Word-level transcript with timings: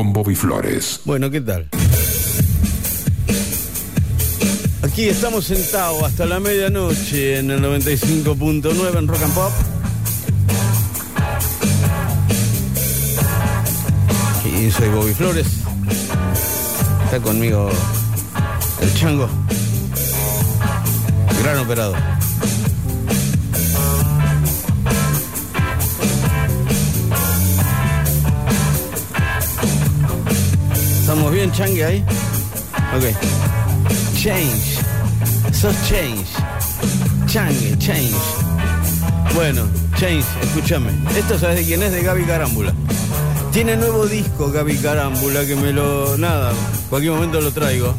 con 0.00 0.14
Bobby 0.14 0.34
Flores. 0.34 1.00
Bueno, 1.04 1.30
¿qué 1.30 1.42
tal? 1.42 1.68
Aquí 4.80 5.10
estamos 5.10 5.44
sentados 5.44 6.02
hasta 6.04 6.24
la 6.24 6.40
medianoche 6.40 7.38
en 7.38 7.50
el 7.50 7.62
95.9 7.62 8.96
en 8.96 9.06
Rock 9.06 9.22
and 9.22 9.34
Pop. 9.34 9.52
Y 14.46 14.70
soy 14.70 14.88
Bobby 14.88 15.12
Flores. 15.12 15.46
Está 17.04 17.20
conmigo 17.20 17.68
el 18.80 18.94
chango. 18.94 19.28
Gran 21.42 21.58
operador. 21.58 22.19
¿Estamos 31.10 31.32
bien, 31.32 31.50
changue, 31.50 31.84
ahí? 31.84 32.04
Ok. 32.96 33.02
Change. 34.14 34.78
Sos 35.52 35.74
change. 35.88 36.28
Changue, 37.26 37.76
change. 37.78 38.14
Bueno, 39.34 39.66
change, 39.98 40.24
escúchame. 40.40 40.92
Esto 41.16 41.36
sabes 41.36 41.56
de 41.56 41.64
quién 41.64 41.82
es, 41.82 41.90
de 41.90 42.04
Gaby 42.04 42.22
Carámbula. 42.26 42.72
Tiene 43.52 43.76
nuevo 43.76 44.06
disco 44.06 44.52
Gaby 44.52 44.76
Carámbula 44.76 45.44
que 45.44 45.56
me 45.56 45.72
lo. 45.72 46.16
Nada, 46.16 46.52
cualquier 46.88 47.14
momento 47.14 47.40
lo 47.40 47.50
traigo. 47.50 47.92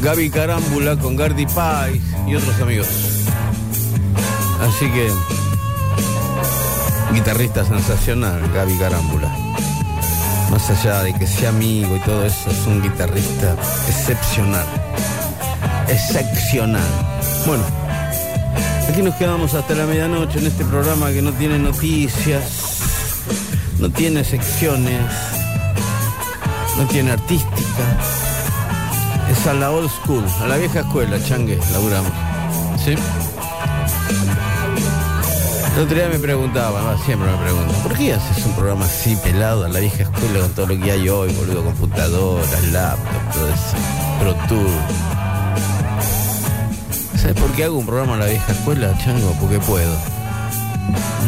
Gaby 0.00 0.30
Carámbula 0.30 0.94
con 0.96 1.16
Gardy 1.16 1.46
Pais 1.46 2.00
y 2.28 2.36
otros 2.36 2.54
amigos. 2.60 2.86
Así 4.60 4.88
que. 4.92 5.10
Guitarrista 7.14 7.64
sensacional, 7.64 8.48
Gaby 8.54 8.78
Carámbula. 8.78 9.47
Más 10.50 10.70
allá 10.70 11.02
de 11.02 11.12
que 11.12 11.26
sea 11.26 11.50
amigo 11.50 11.94
y 11.96 12.00
todo 12.00 12.24
eso, 12.24 12.50
es 12.50 12.66
un 12.66 12.82
guitarrista 12.82 13.54
excepcional. 13.86 14.66
Excepcional. 15.88 16.86
Bueno, 17.46 17.62
aquí 18.88 19.02
nos 19.02 19.14
quedamos 19.16 19.54
hasta 19.54 19.74
la 19.74 19.84
medianoche 19.84 20.38
en 20.38 20.46
este 20.46 20.64
programa 20.64 21.10
que 21.10 21.22
no 21.22 21.32
tiene 21.32 21.58
noticias, 21.58 22.78
no 23.78 23.90
tiene 23.90 24.24
secciones, 24.24 25.02
no 26.78 26.86
tiene 26.86 27.12
artística. 27.12 27.84
Es 29.30 29.46
a 29.46 29.52
la 29.52 29.70
old 29.70 29.90
school, 29.90 30.24
a 30.42 30.46
la 30.46 30.56
vieja 30.56 30.80
escuela, 30.80 31.22
changue, 31.22 31.58
laburamos. 31.72 32.12
¿Sí? 32.82 32.94
El 35.78 35.84
otro 35.84 35.96
día 35.96 36.08
me 36.08 36.18
preguntaba, 36.18 36.82
va, 36.82 36.98
siempre 37.04 37.30
me 37.30 37.36
preguntan, 37.36 37.82
¿por 37.84 37.96
qué 37.96 38.12
haces 38.12 38.44
un 38.44 38.52
programa 38.54 38.84
así 38.84 39.14
pelado 39.22 39.64
a 39.64 39.68
la 39.68 39.78
vieja 39.78 40.02
escuela 40.02 40.40
con 40.40 40.50
todo 40.50 40.66
lo 40.66 40.76
que 40.76 40.90
hay 40.90 41.08
hoy, 41.08 41.32
boludo? 41.34 41.62
Computadoras, 41.66 42.64
laptops, 42.72 43.36
todo 43.36 43.48
eso, 43.48 43.76
Pro 44.18 44.34
Tour. 44.48 44.70
¿Sabes 47.16 47.40
por 47.40 47.52
qué 47.52 47.62
hago 47.62 47.78
un 47.78 47.86
programa 47.86 48.14
a 48.14 48.16
la 48.16 48.26
vieja 48.26 48.50
escuela, 48.50 48.92
chango? 48.98 49.30
Porque 49.40 49.60
puedo. 49.60 49.96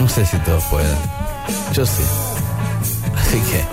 No 0.00 0.08
sé 0.08 0.26
si 0.26 0.36
todos 0.38 0.64
puedan. 0.64 0.98
Yo 1.72 1.86
sí. 1.86 2.02
Así 3.20 3.38
que. 3.38 3.64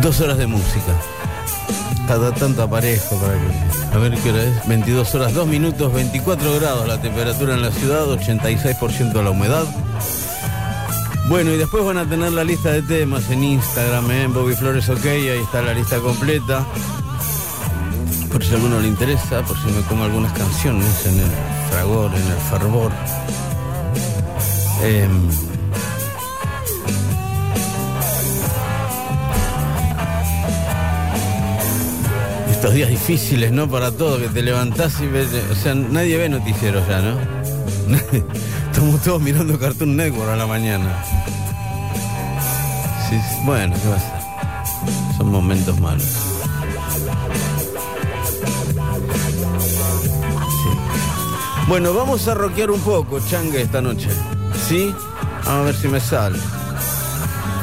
Dos 0.00 0.20
horas 0.20 0.38
de 0.38 0.48
música. 0.48 0.92
Cada 2.08 2.32
tanto 2.32 2.62
aparezco 2.62 3.16
para 3.16 3.34
que. 3.34 3.94
A 3.94 3.98
ver 3.98 4.18
qué 4.18 4.30
hora 4.30 4.42
es. 4.42 4.66
22 4.66 5.14
horas, 5.14 5.34
2 5.34 5.46
minutos, 5.46 5.92
24 5.92 6.54
grados 6.54 6.88
la 6.88 6.98
temperatura 7.00 7.52
en 7.54 7.60
la 7.60 7.70
ciudad, 7.70 8.06
86% 8.06 9.22
la 9.22 9.30
humedad. 9.30 9.66
Bueno, 11.28 11.52
y 11.52 11.58
después 11.58 11.84
van 11.84 11.98
a 11.98 12.08
tener 12.08 12.32
la 12.32 12.44
lista 12.44 12.72
de 12.72 12.80
temas 12.80 13.28
en 13.30 13.44
Instagram, 13.44 14.10
¿eh? 14.10 14.22
en 14.22 14.32
Bobby 14.32 14.54
Flores 14.54 14.88
OK, 14.88 15.04
ahí 15.04 15.40
está 15.42 15.60
la 15.60 15.74
lista 15.74 15.98
completa. 15.98 16.64
Por 18.32 18.42
si 18.42 18.52
a 18.52 18.56
alguno 18.56 18.80
le 18.80 18.88
interesa, 18.88 19.42
por 19.42 19.58
si 19.58 19.66
me 19.66 19.82
como 19.82 20.04
algunas 20.04 20.32
canciones 20.32 21.04
en 21.04 21.20
el 21.20 21.30
fragor, 21.70 22.10
en 22.14 22.26
el 22.26 22.38
fervor. 22.50 22.92
Em, 24.82 25.47
estos 32.58 32.74
días 32.74 32.90
difíciles, 32.90 33.52
¿no? 33.52 33.70
Para 33.70 33.92
todo, 33.92 34.18
que 34.18 34.26
te 34.26 34.42
levantás 34.42 35.00
y 35.00 35.06
ves. 35.06 35.28
O 35.48 35.54
sea, 35.54 35.76
nadie 35.76 36.16
ve 36.16 36.28
noticieros 36.28 36.82
ya, 36.88 37.00
¿no? 37.00 37.16
Estamos 38.72 39.00
todos 39.00 39.22
mirando 39.22 39.56
Cartoon 39.60 39.94
Network 39.94 40.28
a 40.28 40.34
la 40.34 40.44
mañana. 40.44 41.04
Bueno, 43.44 43.76
¿qué 43.80 43.88
va 43.88 43.94
a 43.94 44.00
ser? 44.00 45.16
Son 45.16 45.30
momentos 45.30 45.78
malos. 45.78 46.04
Bueno, 51.68 51.94
vamos 51.94 52.26
a 52.26 52.34
rockear 52.34 52.72
un 52.72 52.80
poco, 52.80 53.20
changue, 53.20 53.62
esta 53.62 53.80
noche. 53.80 54.08
¿Sí? 54.68 54.92
Vamos 55.44 55.60
a 55.60 55.62
ver 55.62 55.74
si 55.76 55.86
me 55.86 56.00
sale. 56.00 56.40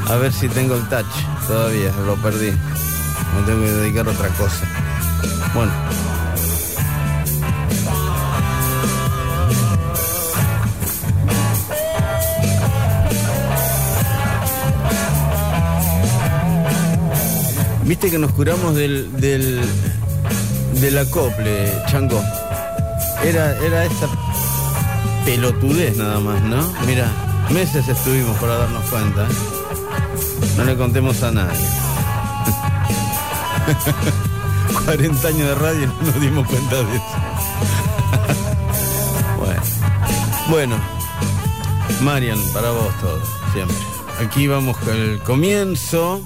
A 0.07 0.15
ver 0.15 0.31
si 0.31 0.47
tengo 0.47 0.75
el 0.75 0.87
touch. 0.87 1.05
Todavía, 1.49 1.91
lo 2.05 2.15
perdí. 2.15 2.51
Me 2.51 3.41
tengo 3.45 3.61
que 3.61 3.71
dedicar 3.71 4.07
a 4.07 4.11
otra 4.11 4.29
cosa. 4.29 4.84
Bueno. 5.55 5.71
Viste 17.85 18.11
que 18.11 18.17
nos 18.17 18.33
curamos 18.33 18.75
del, 18.75 19.09
del, 19.13 19.61
del 20.81 20.97
acople, 20.97 21.71
Chango. 21.87 22.21
Era, 23.23 23.57
era 23.59 23.85
esa 23.85 24.09
pelotudez 25.23 25.95
nada 25.95 26.19
más, 26.19 26.41
¿no? 26.41 26.69
Mira, 26.85 27.07
meses 27.49 27.87
estuvimos 27.87 28.37
para 28.39 28.57
darnos 28.57 28.83
cuenta. 28.89 29.25
No 30.57 30.65
le 30.65 30.75
contemos 30.75 31.23
a 31.23 31.31
nadie. 31.31 31.67
40 34.85 35.27
años 35.27 35.47
de 35.47 35.55
radio 35.55 35.83
y 35.83 35.87
no 35.87 36.01
nos 36.01 36.21
dimos 36.21 36.47
cuenta 36.47 36.75
de 36.75 36.95
eso. 36.95 37.05
bueno. 39.37 39.61
Bueno. 40.49 40.75
Marian, 42.01 42.39
para 42.53 42.69
vos 42.71 42.93
todo, 43.01 43.21
siempre. 43.51 43.75
Aquí 44.23 44.47
vamos 44.47 44.77
con 44.77 44.95
el 44.95 45.19
comienzo. 45.19 46.21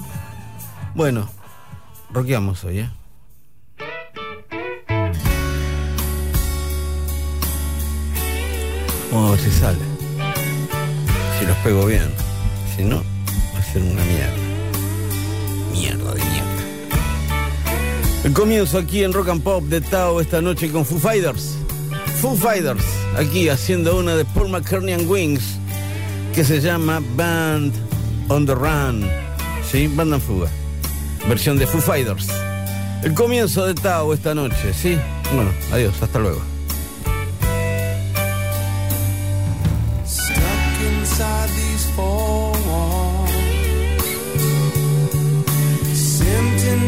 Bueno, 0.94 1.28
roqueamos 2.10 2.62
hoy, 2.64 2.80
¿eh? 2.80 2.90
Vamos 9.10 9.28
a 9.28 9.30
ver 9.32 9.40
si 9.40 9.58
sale. 9.58 9.78
Si 11.38 11.46
los 11.46 11.56
pego 11.58 11.86
bien. 11.86 12.12
Si 12.76 12.84
no, 12.84 13.02
va 13.54 13.58
a 13.58 13.62
ser 13.62 13.82
una. 13.82 14.04
Mierda 14.04 14.39
El 18.22 18.34
comienzo 18.34 18.76
aquí 18.76 19.02
en 19.02 19.14
Rock 19.14 19.30
and 19.30 19.42
Pop 19.42 19.64
de 19.64 19.80
Tao 19.80 20.20
esta 20.20 20.42
noche 20.42 20.70
con 20.70 20.84
Foo 20.84 20.98
Fighters. 20.98 21.56
Foo 22.20 22.36
Fighters, 22.36 22.84
aquí 23.16 23.48
haciendo 23.48 23.98
una 23.98 24.14
de 24.14 24.26
Paul 24.26 24.50
McCartney 24.50 24.92
and 24.92 25.08
Wings 25.08 25.56
que 26.34 26.44
se 26.44 26.60
llama 26.60 27.02
Band 27.16 27.72
on 28.28 28.44
the 28.44 28.54
Run. 28.54 29.08
¿Sí? 29.70 29.86
Banda 29.86 30.16
en 30.16 30.22
fuga. 30.22 30.50
Versión 31.28 31.58
de 31.58 31.66
Foo 31.66 31.80
Fighters. 31.80 32.28
El 33.02 33.14
comienzo 33.14 33.66
de 33.66 33.74
Tao 33.74 34.12
esta 34.12 34.34
noche, 34.34 34.74
¿sí? 34.74 34.98
Bueno, 35.34 35.50
adiós, 35.72 35.94
hasta 36.02 36.18
luego. 36.18 36.42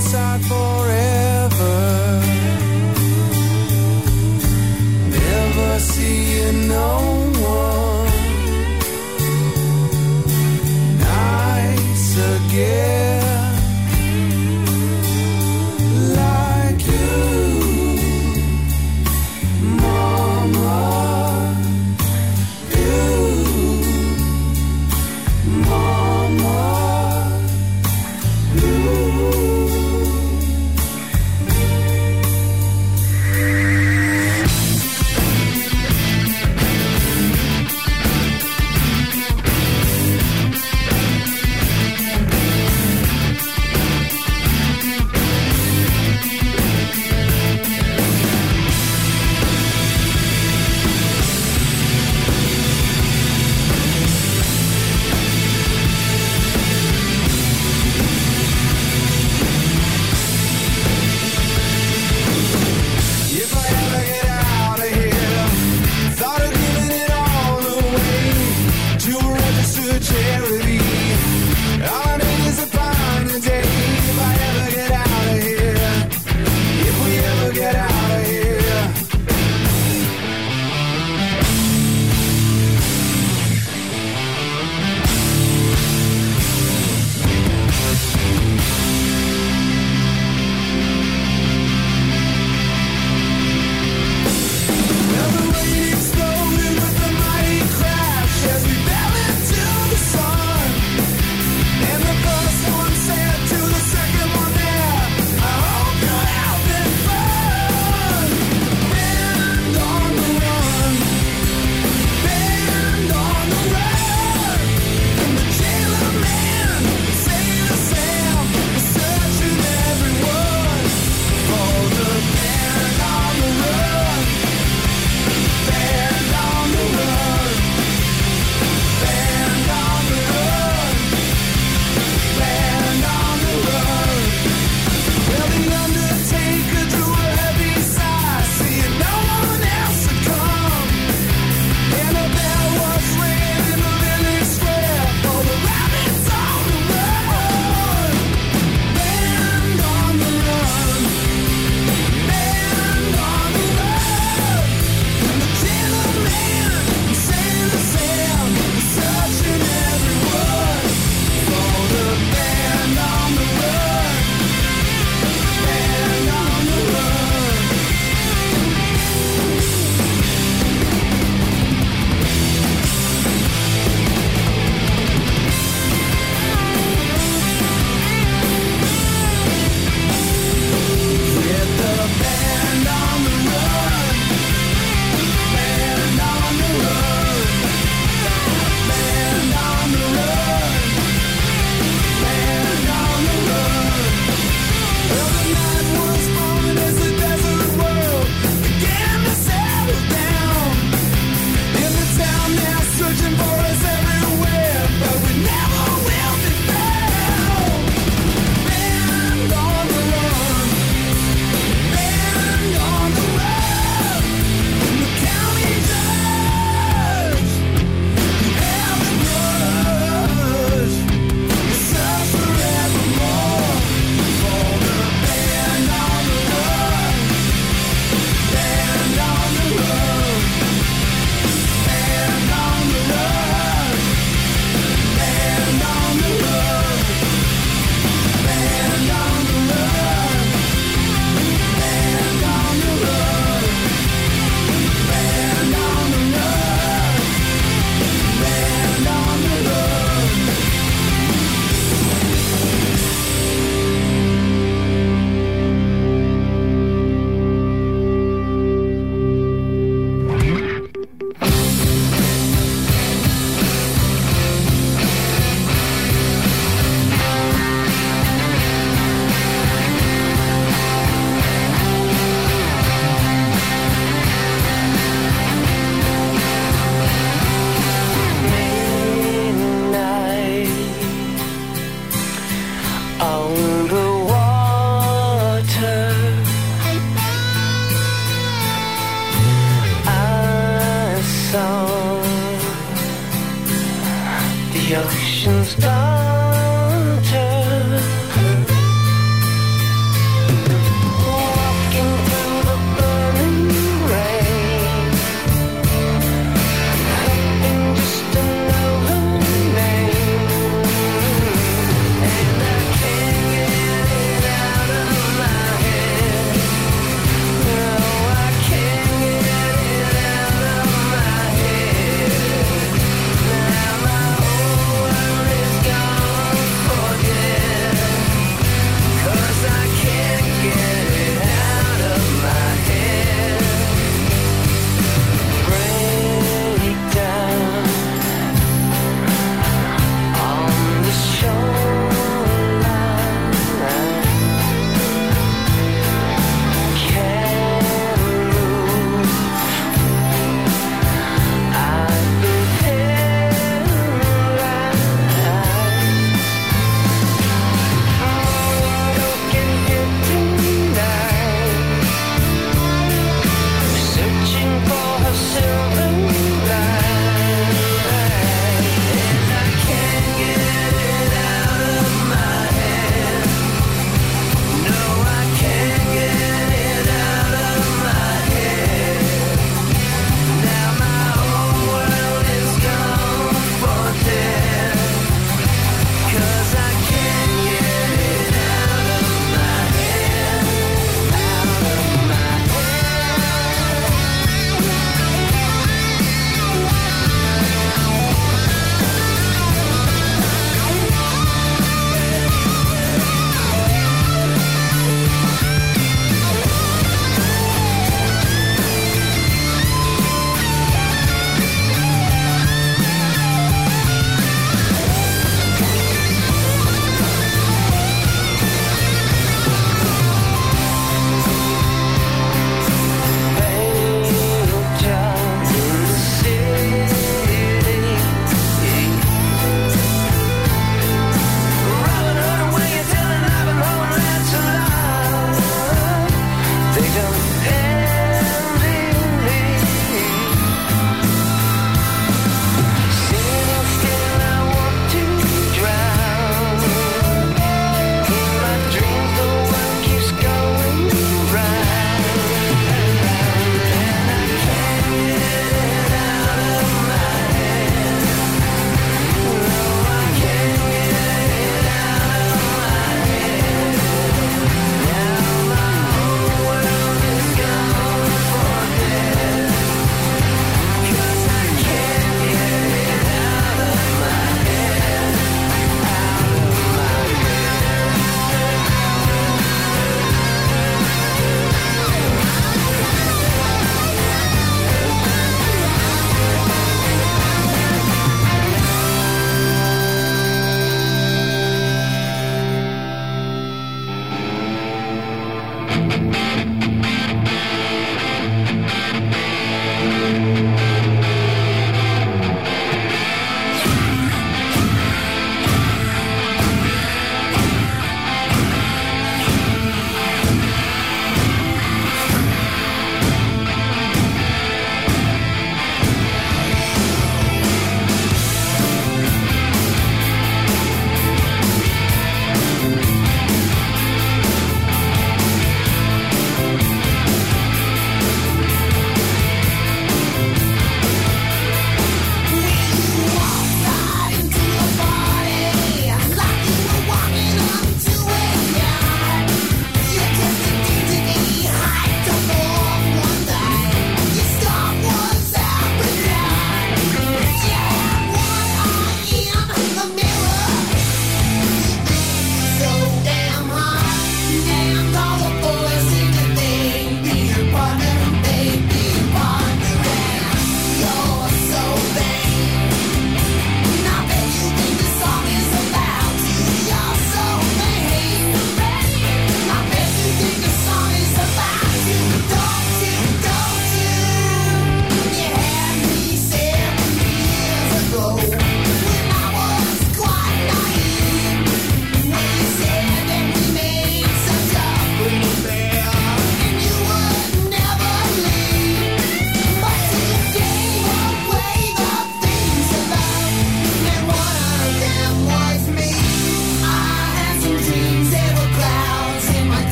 Inside 0.00 0.42
forever. 0.46 1.78
Never 5.10 5.78
seeing 5.78 6.68
no 6.68 6.92
one 7.54 8.08
nice 10.98 12.16
again. 12.34 13.29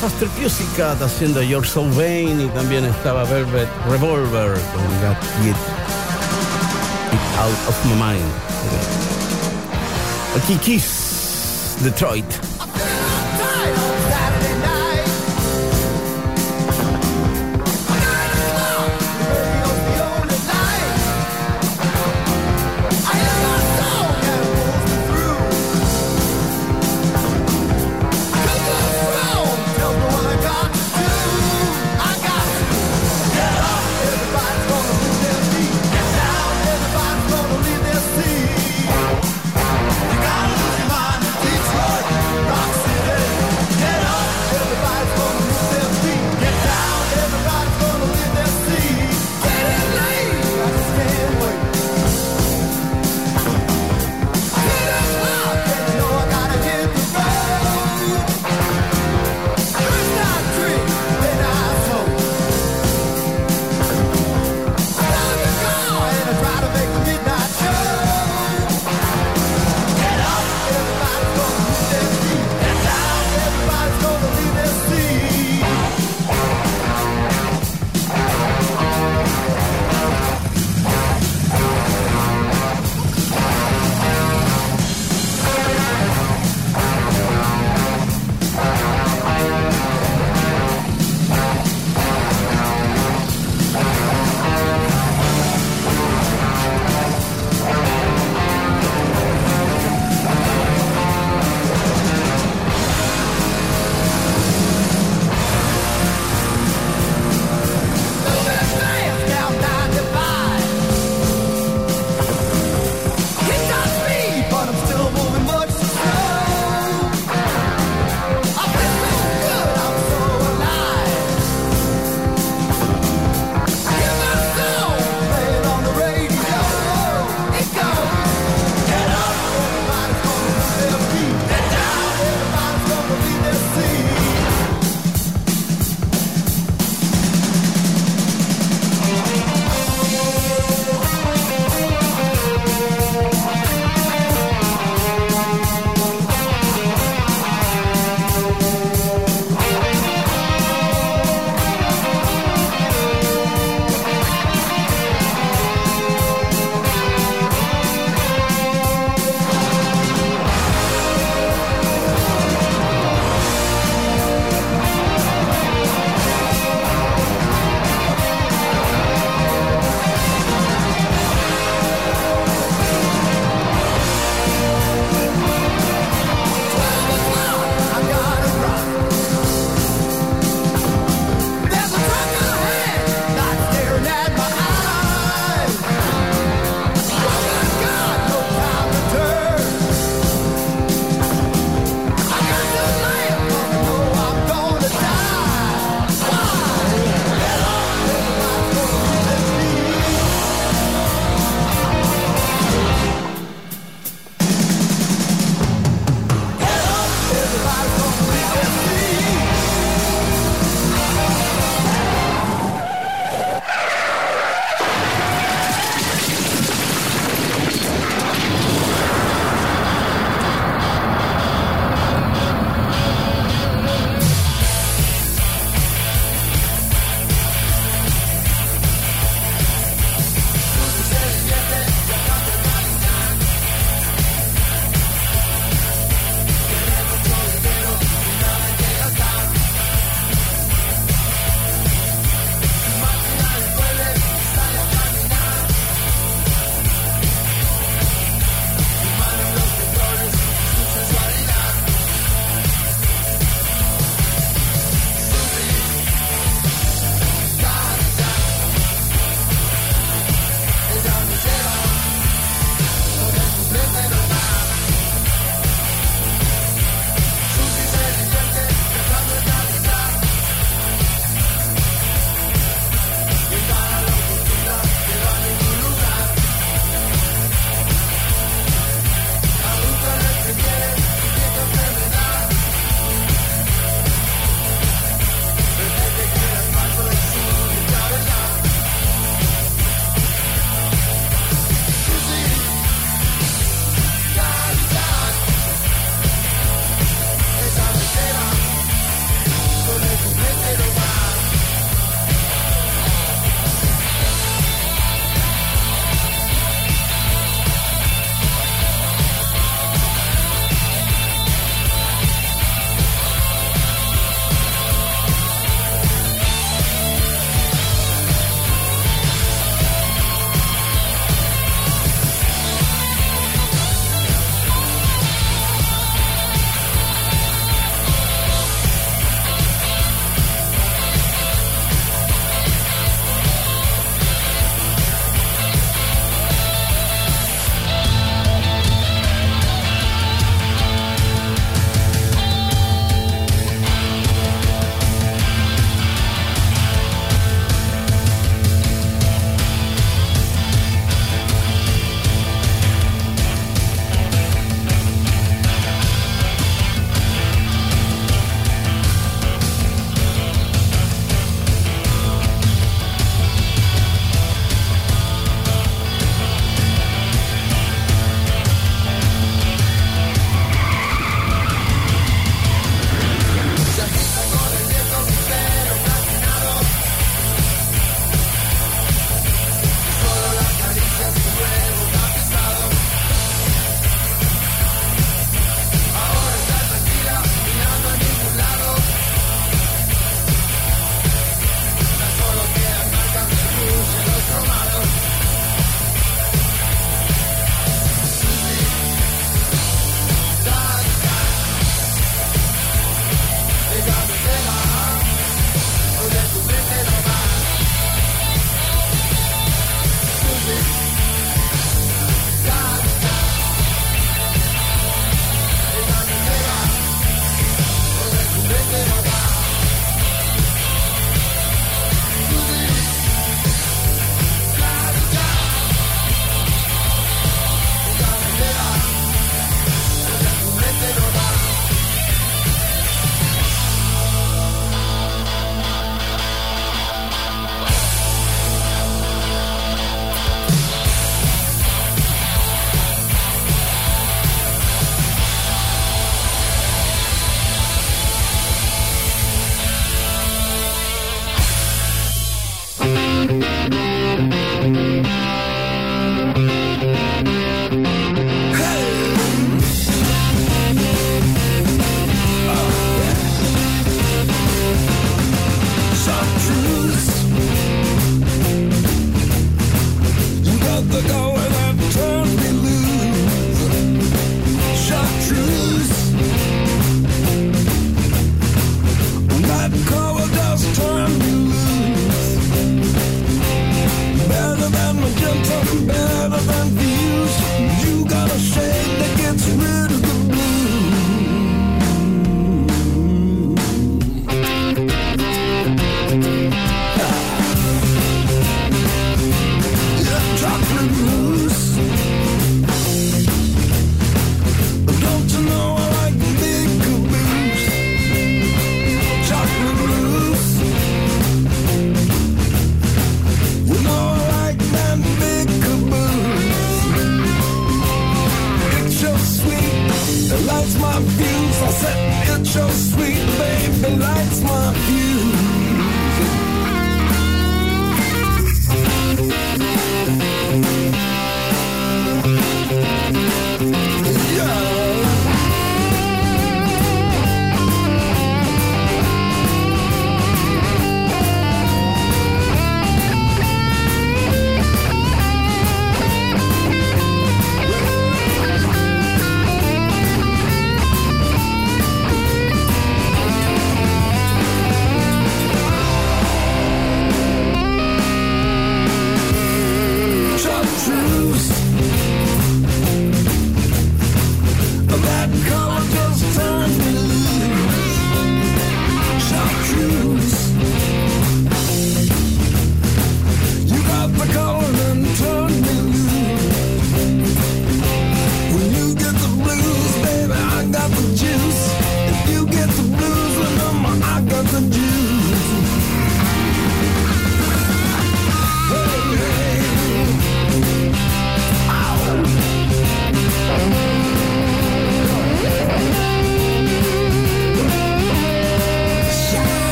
Faster 0.00 0.28
Pussycat 0.28 1.00
haciendo 1.00 1.42
You're 1.42 1.66
So 1.66 1.84
Vain 1.90 2.40
y 2.40 2.48
también 2.48 2.84
estaba 2.84 3.24
Velvet 3.24 3.68
Revolver 3.88 4.58
con 4.72 4.84
Got 5.00 5.18
Get 5.42 5.56
It 7.12 7.38
Out 7.38 7.68
of 7.68 7.84
My 7.84 7.94
Mind. 7.94 8.32
Aquí 10.36 10.56
Kiss. 10.56 11.76
Detroit, 11.82 12.24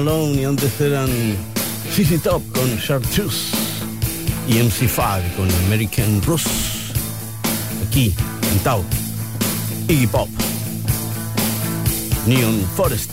Alone 0.00 0.40
y 0.40 0.44
antes 0.44 0.80
eran 0.80 1.08
CC 1.94 2.18
Top 2.18 2.42
con 2.52 2.80
Chartreuse 2.80 3.54
y 4.48 4.54
MC5 4.54 5.36
con 5.36 5.48
American 5.66 6.22
Russ. 6.22 6.44
Aquí, 7.86 8.14
en 8.50 8.58
Tau, 8.60 8.82
Iggy 9.88 10.06
Pop, 10.06 10.28
Neon 12.26 12.64
Forest. 12.76 13.10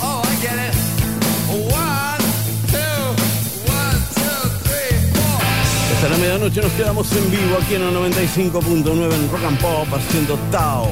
Oh, 0.00 0.22
I 0.24 0.36
get 0.42 0.58
it. 0.58 0.74
One, 1.50 2.22
two, 2.70 3.04
one, 3.72 3.98
two, 4.14 4.48
three, 4.64 5.12
four. 5.14 5.40
Hasta 5.94 6.08
la 6.10 6.16
medianoche 6.18 6.60
nos 6.60 6.72
quedamos 6.72 7.12
en 7.12 7.30
vivo 7.30 7.56
aquí 7.62 7.74
en 7.76 7.82
el 7.82 7.94
95.9 7.94 9.14
en 9.14 9.30
Rock 9.30 9.44
and 9.44 9.58
Pop 9.60 9.88
haciendo 9.94 10.38
Tao. 10.50 10.90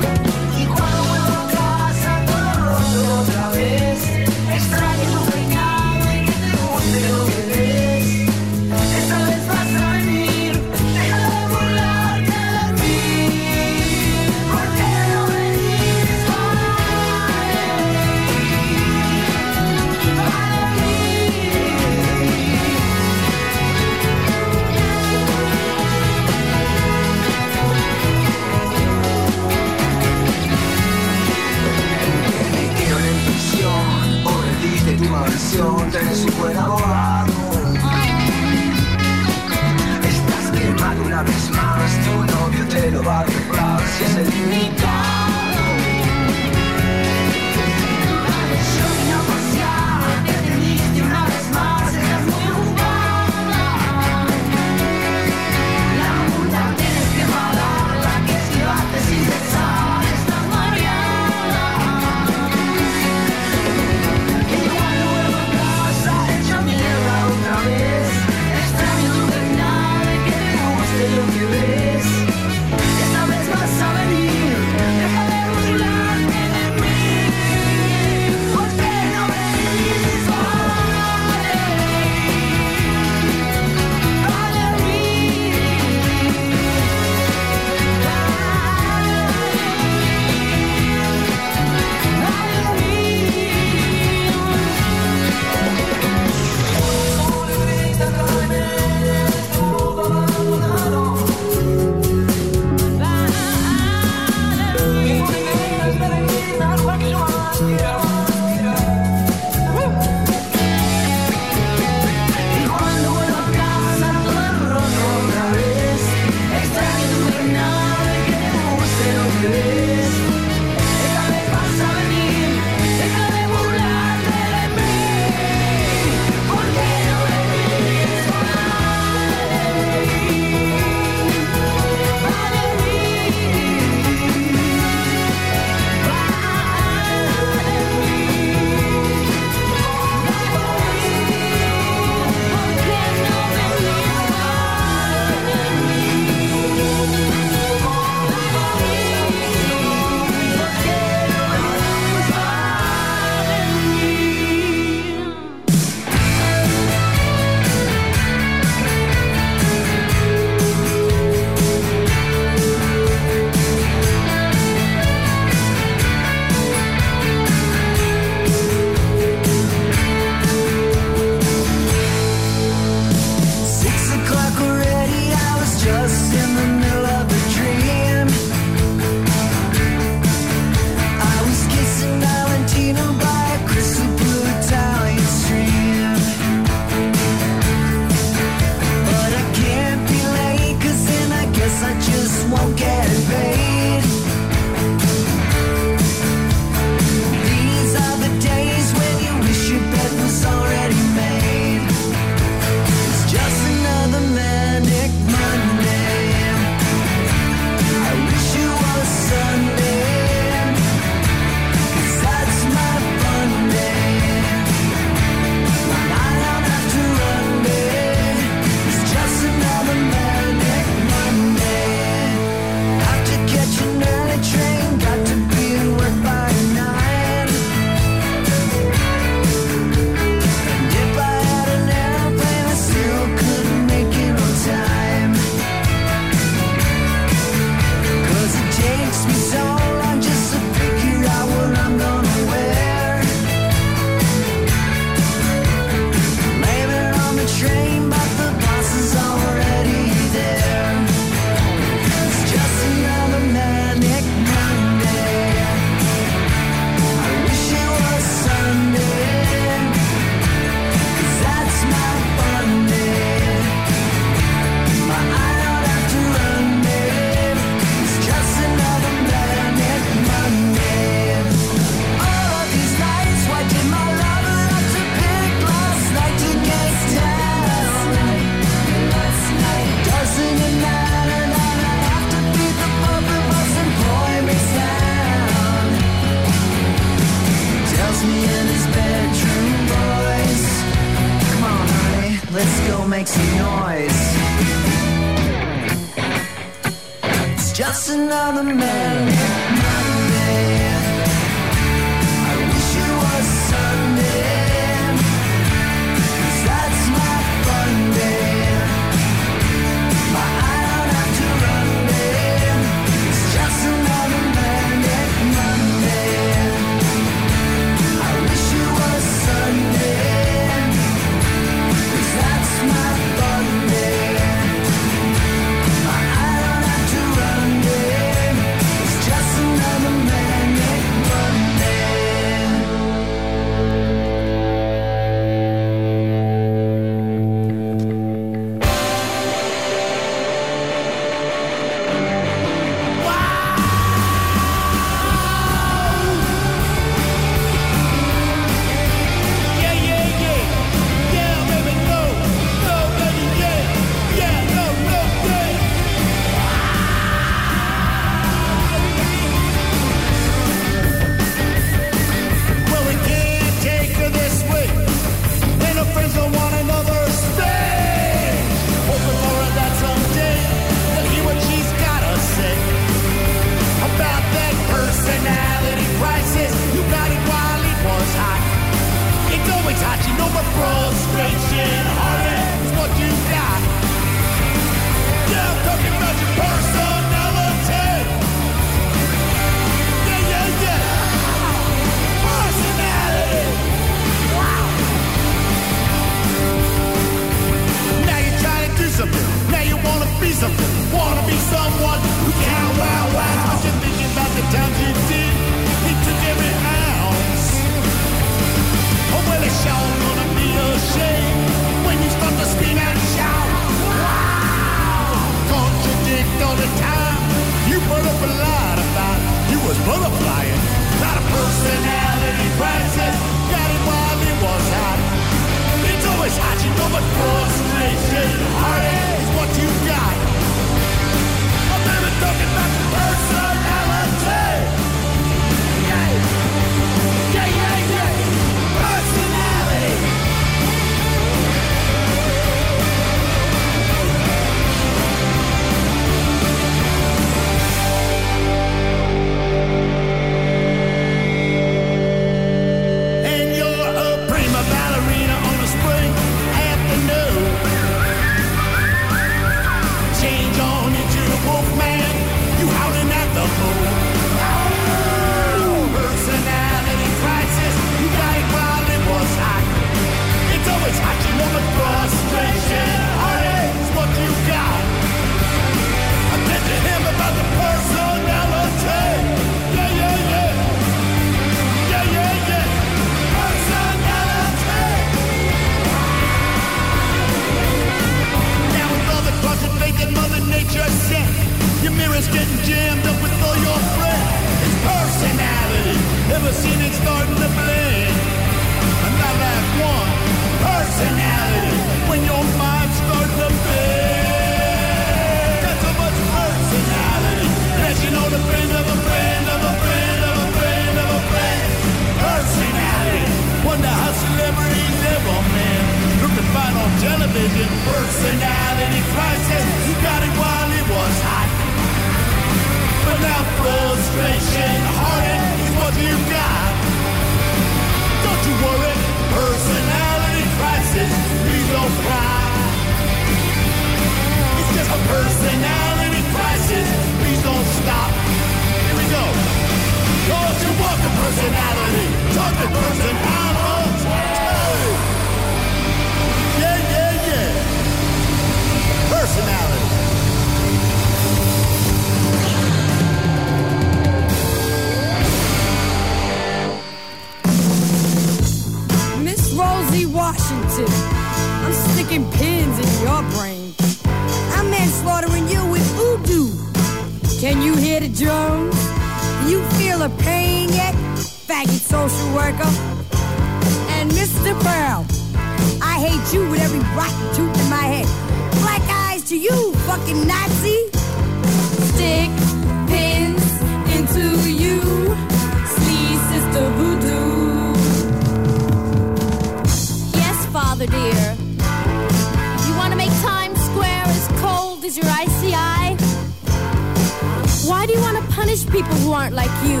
Punish 598.58 598.84
people 598.86 599.14
who 599.22 599.30
aren't 599.30 599.54
like 599.54 599.70
you? 599.84 600.00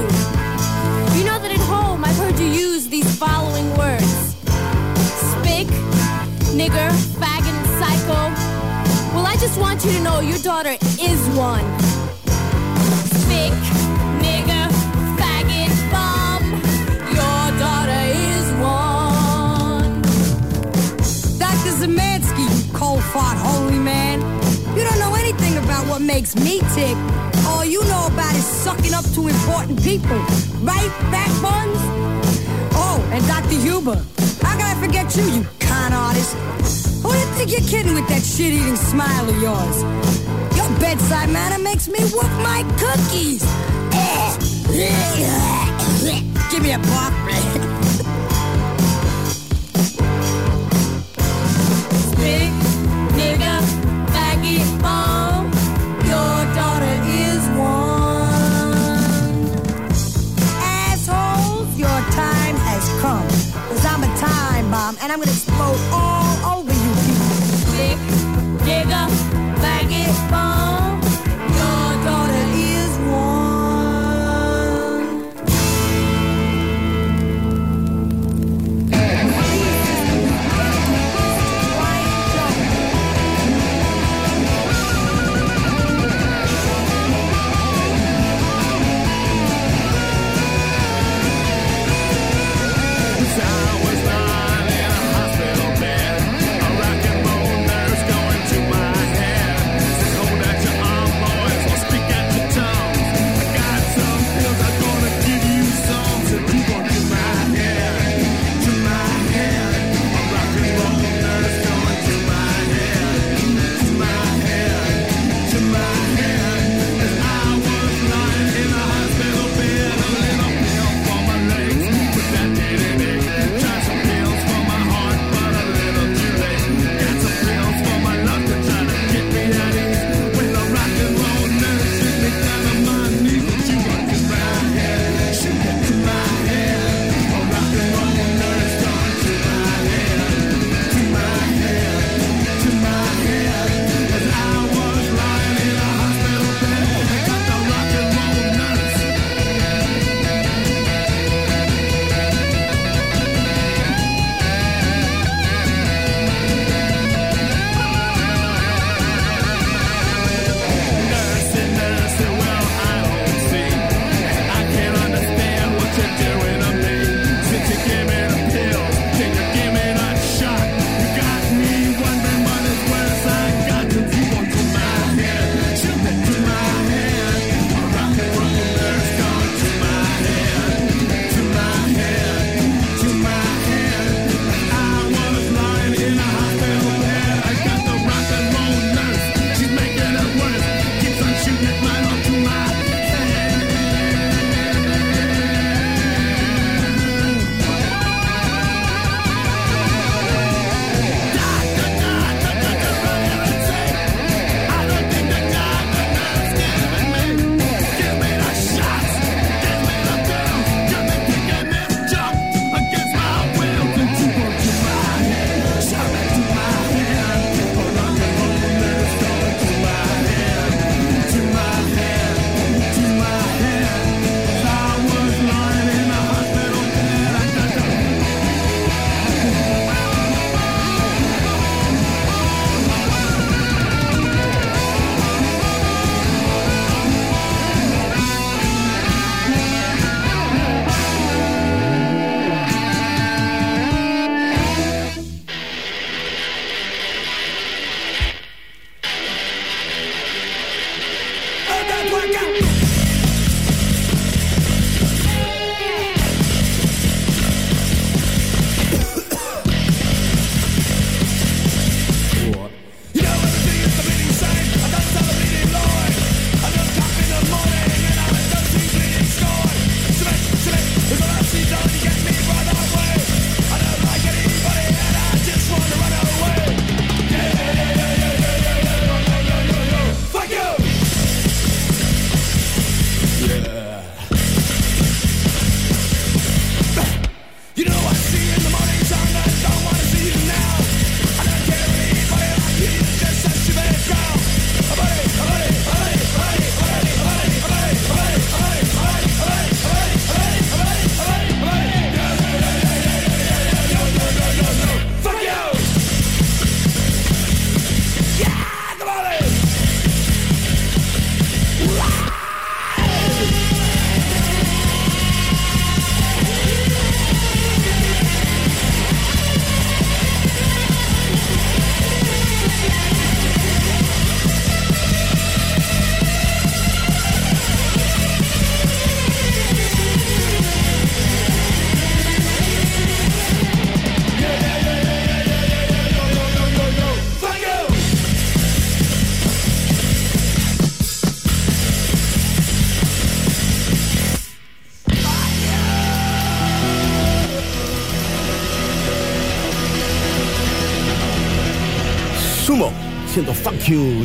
You 1.16 1.22
know 1.28 1.38
that 1.42 1.52
at 1.58 1.64
home 1.74 2.04
I've 2.04 2.16
heard 2.16 2.36
you 2.40 2.46
use 2.46 2.88
these 2.88 3.08
following 3.16 3.68
words 3.78 4.12
spick, 5.34 5.68
nigger, 6.60 6.90
faggot, 7.20 7.54
and 7.60 7.68
psycho. 7.78 8.20
Well, 9.14 9.26
I 9.32 9.36
just 9.38 9.60
want 9.60 9.84
you 9.84 9.92
to 9.92 10.00
know 10.02 10.18
your 10.18 10.40
daughter 10.50 10.74
is 11.10 11.20
one. 11.50 11.66
Spick, 13.20 13.54
nigger, 14.26 14.66
faggot, 15.20 15.72
bum. 15.94 16.42
Your 17.18 17.42
daughter 17.64 18.02
is 18.34 18.46
one. 18.58 20.02
Dr. 21.44 21.72
Zemansky, 21.80 22.46
you 22.54 22.72
cold 22.72 23.04
fart 23.12 23.38
holy 23.38 23.78
man. 23.78 24.18
You 24.76 24.82
don't 24.82 24.98
know 24.98 25.14
anything 25.14 25.56
about 25.62 25.86
what 25.86 26.02
makes 26.02 26.34
me 26.34 26.58
tick. 26.74 27.27
All 27.48 27.64
you 27.64 27.82
know 27.84 28.06
about 28.12 28.34
is 28.34 28.44
sucking 28.44 28.94
up 28.94 29.04
to 29.16 29.28
important 29.28 29.82
people. 29.82 30.20
Right, 30.70 30.92
backbones? 31.14 31.80
Oh, 32.84 32.98
and 33.12 33.26
Dr. 33.26 33.58
Huber. 33.66 33.98
How 34.42 34.54
can 34.58 34.66
I 34.74 34.76
forget 34.84 35.16
you, 35.16 35.24
you 35.36 35.46
con 35.60 35.92
artist? 35.92 36.36
Who 37.02 37.10
do 37.12 37.18
you 37.18 37.30
think 37.36 37.50
you're 37.52 37.68
kidding 37.72 37.94
with 37.94 38.08
that 38.08 38.22
shit-eating 38.22 38.76
smile 38.76 39.28
of 39.28 39.36
yours? 39.40 39.76
Your 40.58 40.68
bedside 40.78 41.30
manner 41.30 41.60
makes 41.62 41.88
me 41.88 42.00
whoop 42.12 42.32
my 42.50 42.60
cookies. 42.82 43.42
Give 46.50 46.62
me 46.62 46.72
a 46.72 46.78
pop. 46.78 47.64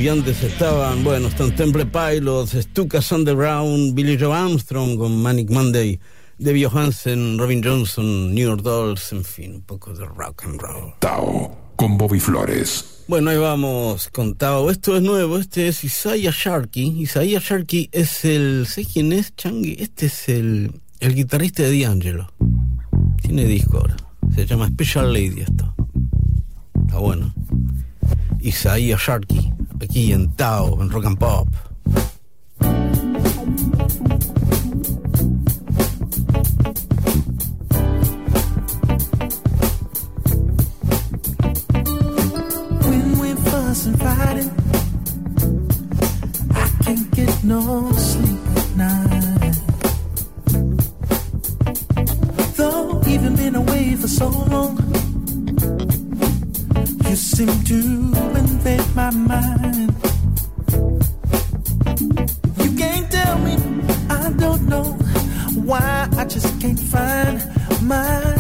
y 0.04 0.10
antes 0.10 0.44
estaban, 0.44 1.02
bueno, 1.06 1.30
están 1.30 1.56
Temple 1.56 1.86
Pilots, 1.86 2.52
Stukas 2.52 3.10
Underground, 3.14 3.94
Billy 3.94 4.18
Joe 4.20 4.36
Armstrong 4.36 4.98
con 4.98 5.22
Manic 5.22 5.50
Monday, 5.50 5.98
Debbie 6.38 6.66
Johansen, 6.66 7.38
Robin 7.38 7.64
Johnson, 7.64 8.36
New 8.36 8.46
York 8.46 8.64
Dolls, 8.64 9.14
en 9.14 9.24
fin, 9.24 9.56
un 9.56 9.62
poco 9.62 9.94
de 9.94 10.04
rock 10.04 10.44
and 10.44 10.60
roll. 10.60 10.94
Tao 11.00 11.56
con 11.78 11.98
Bobby 11.98 12.20
Flores. 12.20 13.06
Bueno, 13.08 13.30
ahí 13.30 13.38
vamos 13.38 14.10
con 14.10 14.36
Tao. 14.36 14.70
Esto 14.70 14.98
es 14.98 15.02
nuevo, 15.02 15.38
este 15.38 15.70
es 15.70 15.82
Isaiah 15.86 16.34
Sharkey. 16.36 17.02
Isaiah 17.02 17.40
Sharkey 17.40 17.88
es 17.94 18.26
el, 18.26 18.68
¿sé 18.68 18.84
quién 18.84 19.14
es 19.14 19.34
Changi? 19.38 19.78
Este 19.80 20.08
es 20.08 20.28
el, 20.28 20.82
el 21.00 21.16
guitarrista 21.16 21.64
de 21.64 21.82
D'Angelo. 21.82 22.28
Tiene 23.22 23.46
disco 23.46 23.78
ahora. 23.78 23.96
Se 24.36 24.46
llama 24.46 24.68
Special 24.68 25.14
Lady 25.14 25.44
esto. 25.44 25.74
Está 26.82 26.98
bueno. 26.98 27.34
Isaiah 28.42 28.98
Sharkey. 29.00 29.54
aquí 29.84 30.14
en 30.14 30.32
Tao, 30.36 30.82
en 30.82 30.90
Rock 30.90 31.06
and 31.06 31.20
Pop. 31.20 31.48
When 42.88 43.20
we're 43.20 43.36
I 46.52 46.70
can't 46.84 47.12
get 47.12 47.44
no 47.44 47.92
sleep 47.92 48.40
at 48.56 48.76
night. 48.78 49.56
Though 52.56 53.02
even 53.08 53.36
been 53.36 53.56
for 53.98 54.08
so 54.08 54.30
long. 54.30 54.83
I 66.24 66.26
just 66.26 66.62
can't 66.62 66.80
find 66.80 67.44
my 67.82 68.33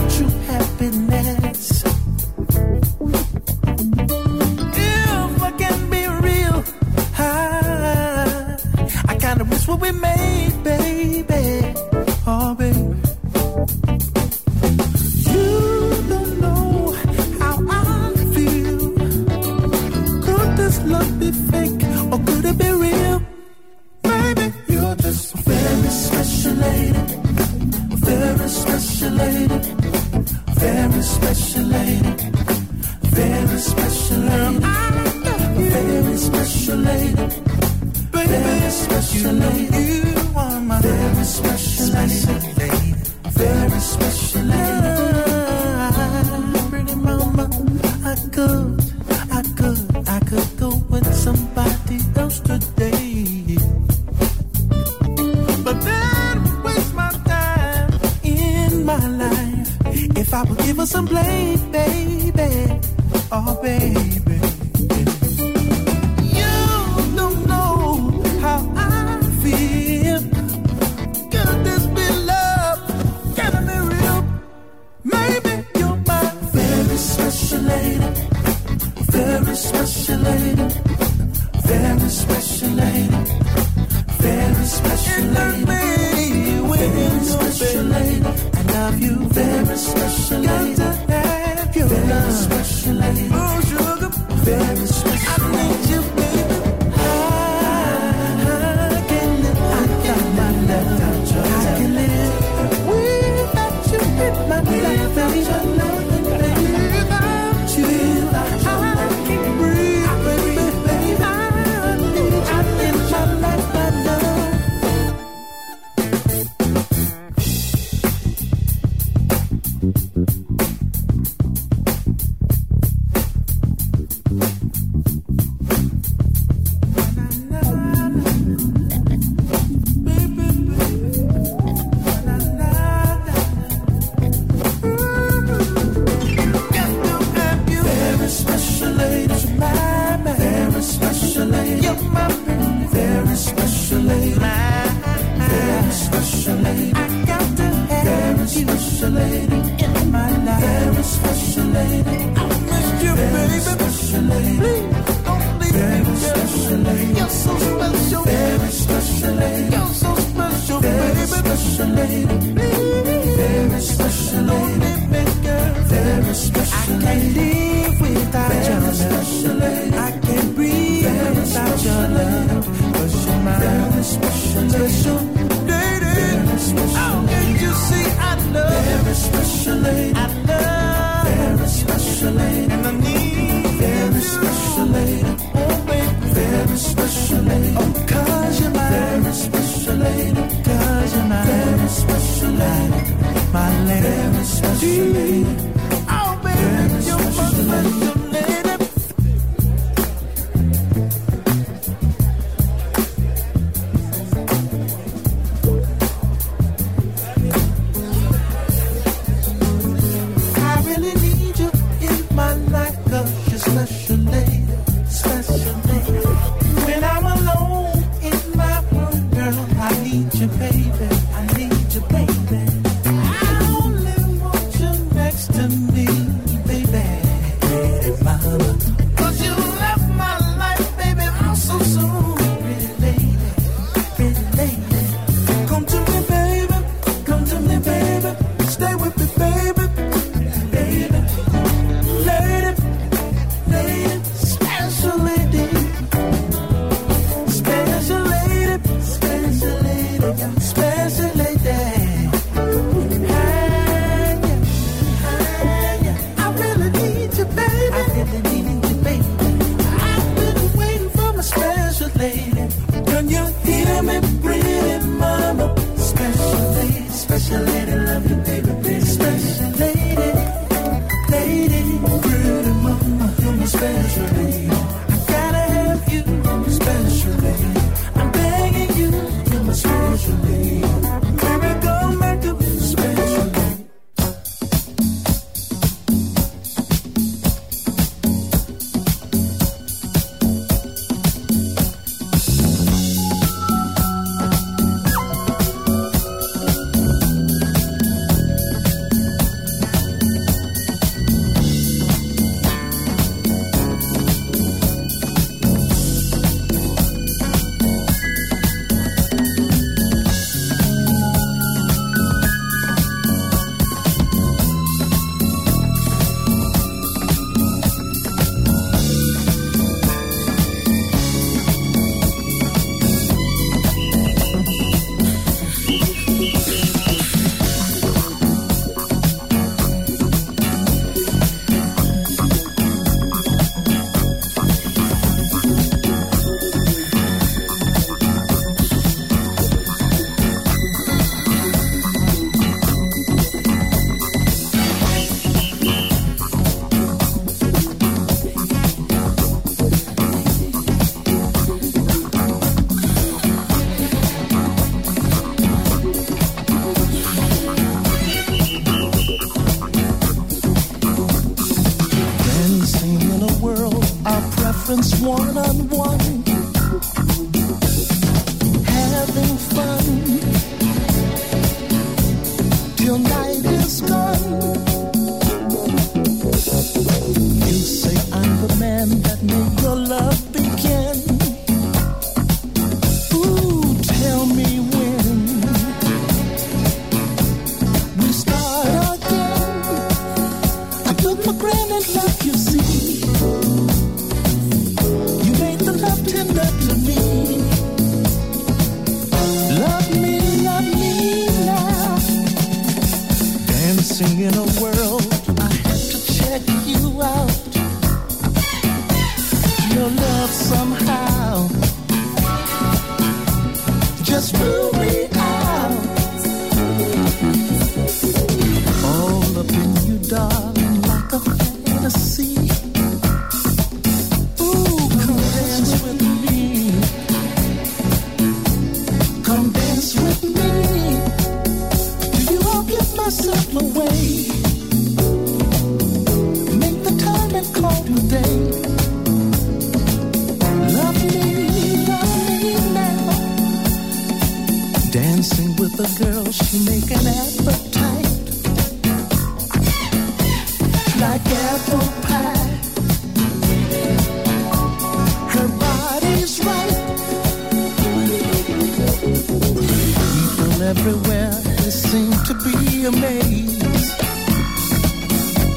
everywhere. 460.98 461.52
they 461.82 461.92
seem 461.92 462.32
to 462.50 462.54
be 462.66 463.06
a 463.06 463.12
maze. 463.12 464.08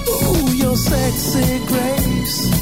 Ooh, 0.09 0.55
your 0.63 0.77
sexy 0.77 1.59
grace 1.67 2.56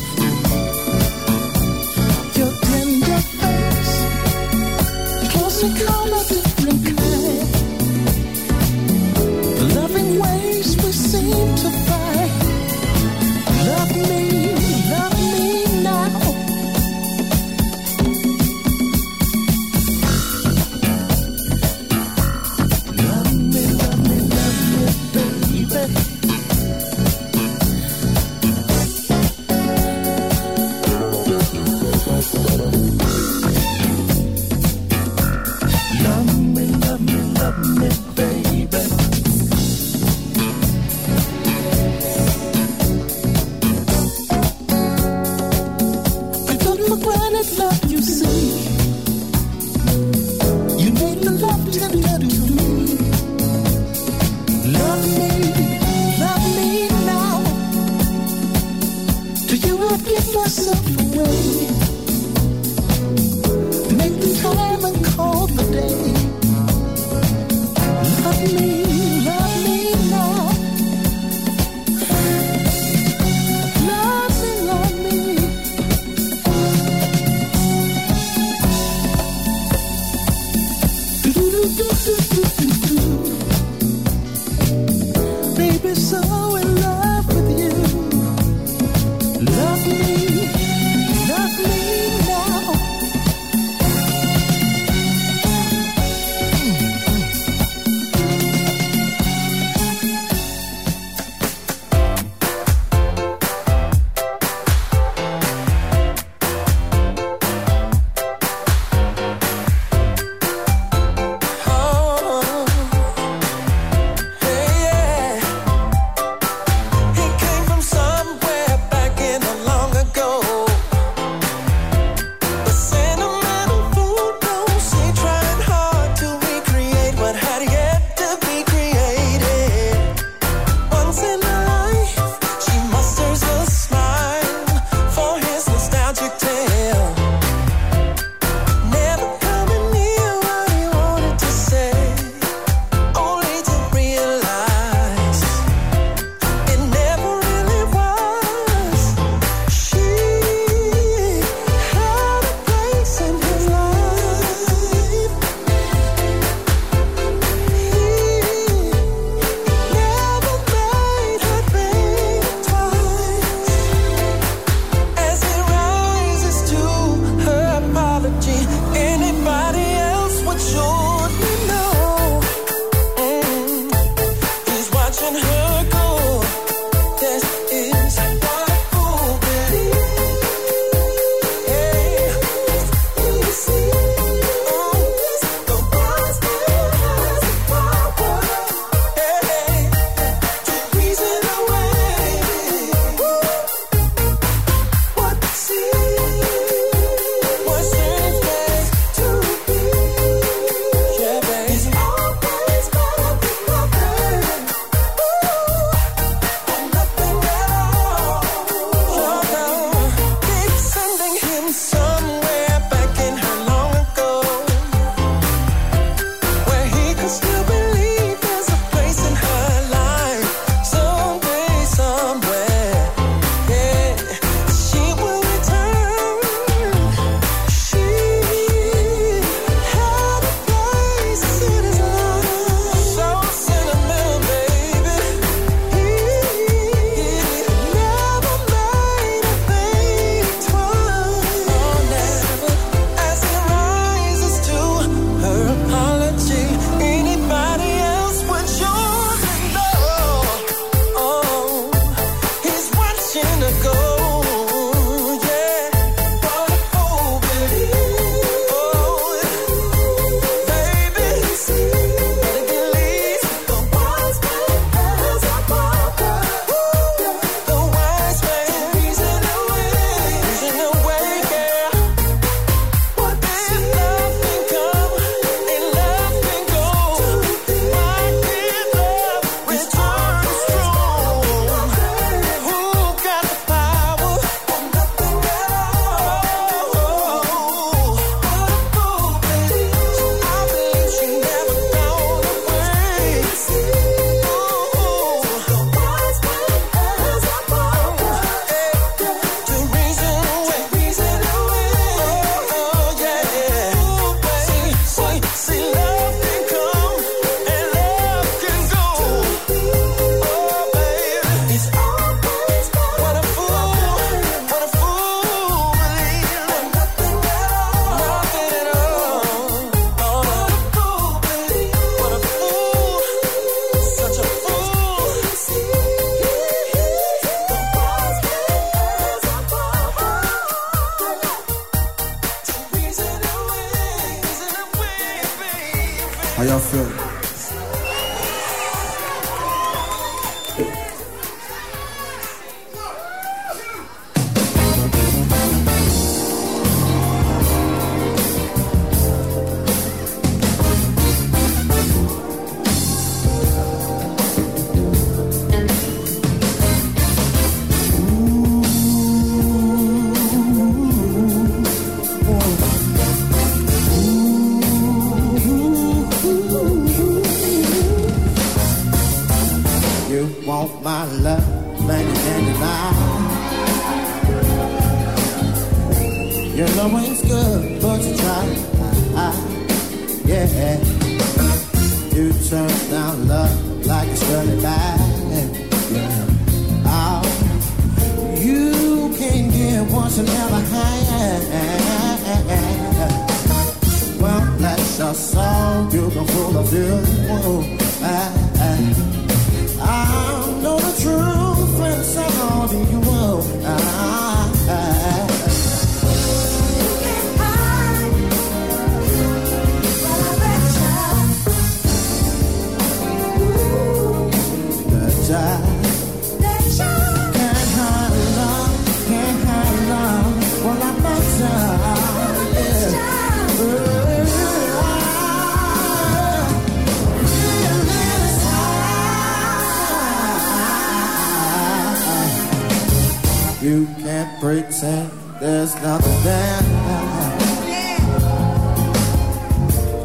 You 433.85 434.06
can't 434.19 434.59
pretend 434.61 435.31
there's 435.61 435.94
nothing 435.97 436.43
there. 436.43 436.81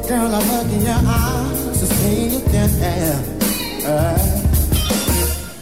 Girl, 0.07 0.33
I 0.33 0.39
look 0.49 0.71
in 0.71 0.81
your 0.83 0.95
eyes 0.95 1.79
to 1.81 1.85
see 1.85 2.29
you 2.29 2.39
have. 2.79 3.25
Uh, 3.83 4.17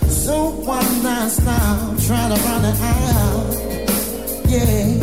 so 0.09 0.51
one 0.61 1.01
night 1.01 1.39
now, 1.43 1.95
trying 2.05 2.35
to 2.35 2.41
run 2.43 2.65
it 2.65 2.79
out. 2.81 3.53
Yeah. 4.45 4.93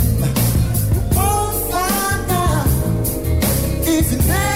Won't 1.17 1.57
find 1.73 2.31
out 2.31 2.69
if 3.89 4.13
you 4.13 4.19
never 4.19 4.54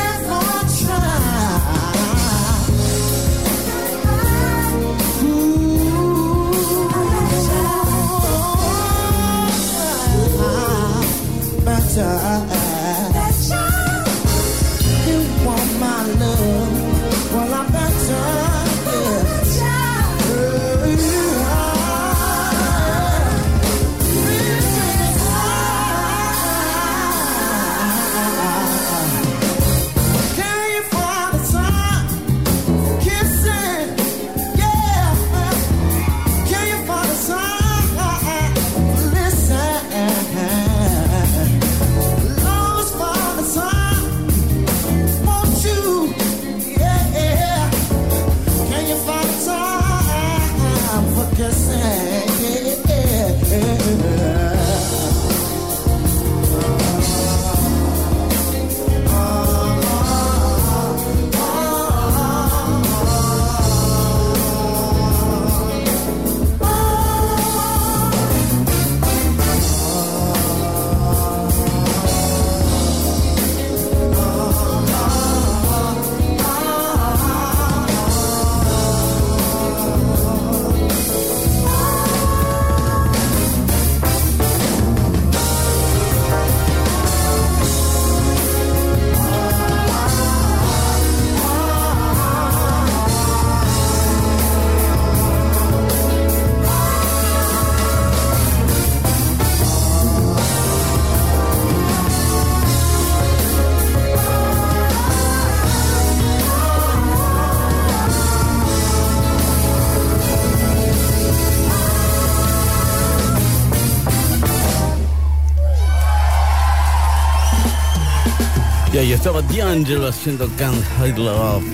estaba 119.18 119.42
D'Angelo 119.42 120.06
haciendo 120.06 120.48
Can't 120.56 120.80
Hide 120.96 121.18
Love 121.18 121.64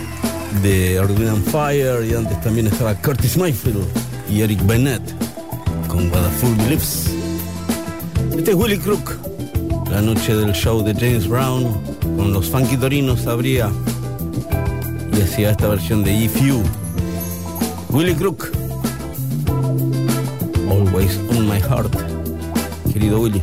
de 0.62 0.94
Earth, 0.94 1.20
and 1.28 1.44
Fire. 1.50 2.02
Y 2.02 2.14
antes 2.14 2.40
también 2.40 2.66
estaba 2.68 2.94
Curtis 2.94 3.36
Mayfield 3.36 3.84
y 4.30 4.40
Eric 4.40 4.64
Bennett 4.64 5.02
con 5.86 6.10
What 6.10 6.24
a. 6.24 6.30
Este 8.34 8.50
es 8.50 8.56
Willie 8.56 8.78
Crook. 8.78 9.18
La 9.90 10.00
noche 10.00 10.34
del 10.34 10.54
show 10.54 10.82
de 10.82 10.94
James 10.94 11.28
Brown 11.28 11.78
con 12.16 12.32
los 12.32 12.48
Funky 12.48 12.78
Torinos 12.78 13.26
abría 13.26 13.70
y 15.14 15.20
hacía 15.20 15.50
esta 15.50 15.68
versión 15.68 16.02
de 16.02 16.14
If 16.14 16.40
You. 16.40 16.62
Willie 17.90 18.16
Crook. 18.16 18.50
Always 20.70 21.18
on 21.28 21.46
my 21.46 21.60
heart. 21.60 21.94
Querido 22.90 23.20
Willie. 23.20 23.42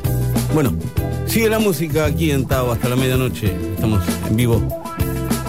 Bueno, 0.56 0.74
sigue 1.32 1.50
la 1.50 1.60
música 1.60 2.06
aquí 2.08 2.32
en 2.32 2.46
Tao 2.46 2.74
hasta 2.74 2.90
la 2.90 2.98
medianoche. 2.98 3.56
Estamos 3.76 4.04
en 4.28 4.36
vivo 4.36 4.62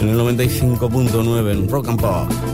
en 0.00 0.10
el 0.10 0.16
95.9 0.16 1.50
en 1.50 1.68
Rock 1.68 1.88
and 1.88 2.00
Pop. 2.00 2.51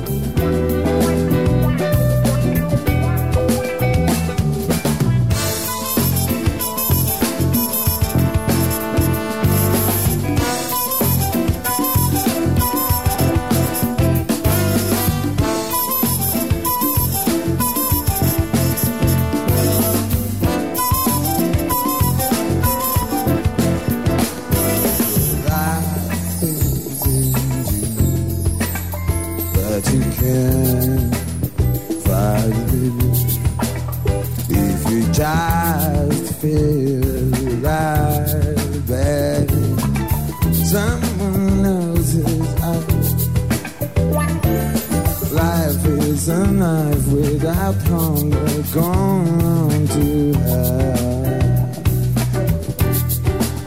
Is 46.19 46.29
a 46.29 46.47
knife 46.51 47.07
without 47.09 47.77
hunger 47.83 48.63
gone 48.75 49.87
to 49.87 50.33
high. 50.47 51.69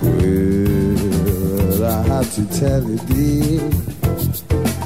Well, 0.02 1.84
I 1.84 2.02
have 2.12 2.30
to 2.36 2.44
tell 2.60 2.84
you, 2.84 2.98
dear. 3.10 3.62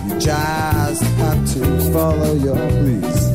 You 0.05 0.13
just 0.19 1.03
have 1.21 1.41
to 1.53 1.61
follow 1.91 2.33
your 2.35 2.67
please. 2.79 3.34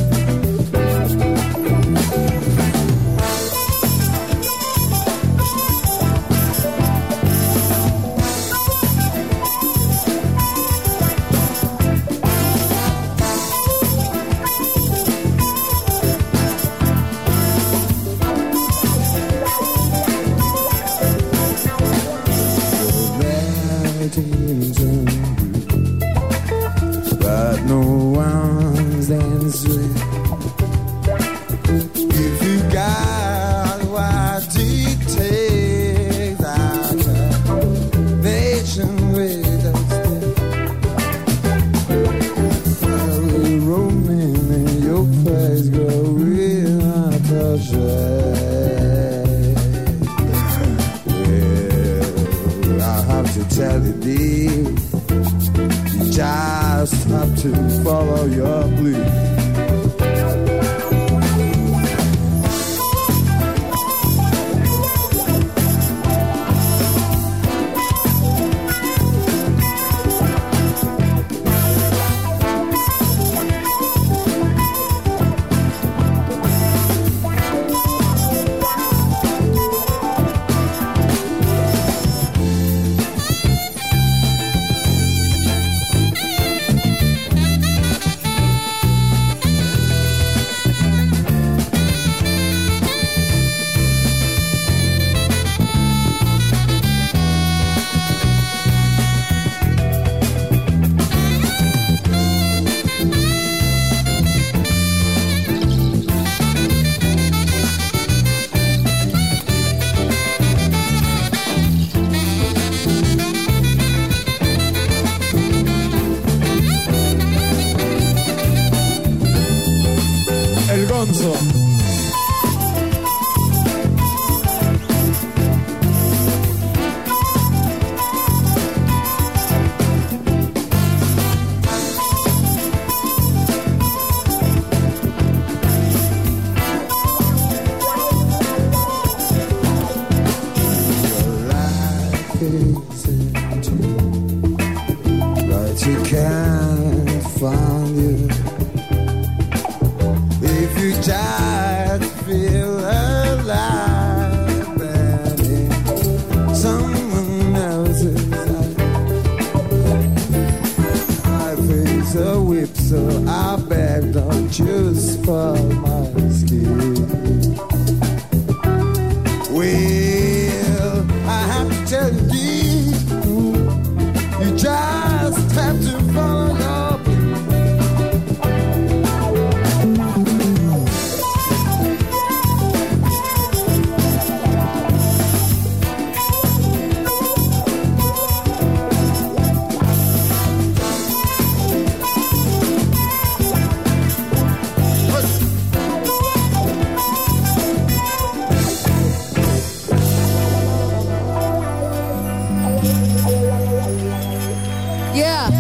Yeah, 205.12 205.50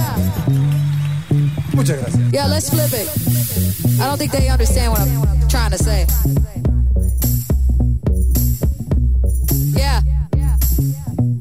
Muchas 1.74 1.98
gracias. 1.98 2.32
yeah, 2.32 2.46
let's 2.46 2.70
flip 2.70 2.90
it. 2.92 4.00
I 4.00 4.06
don't 4.06 4.18
think 4.18 4.32
they 4.32 4.48
understand 4.48 4.92
what 4.92 5.00
I'm 5.00 5.48
trying 5.48 5.70
to 5.72 5.78
say. 5.78 6.06
Yeah. 9.76 10.00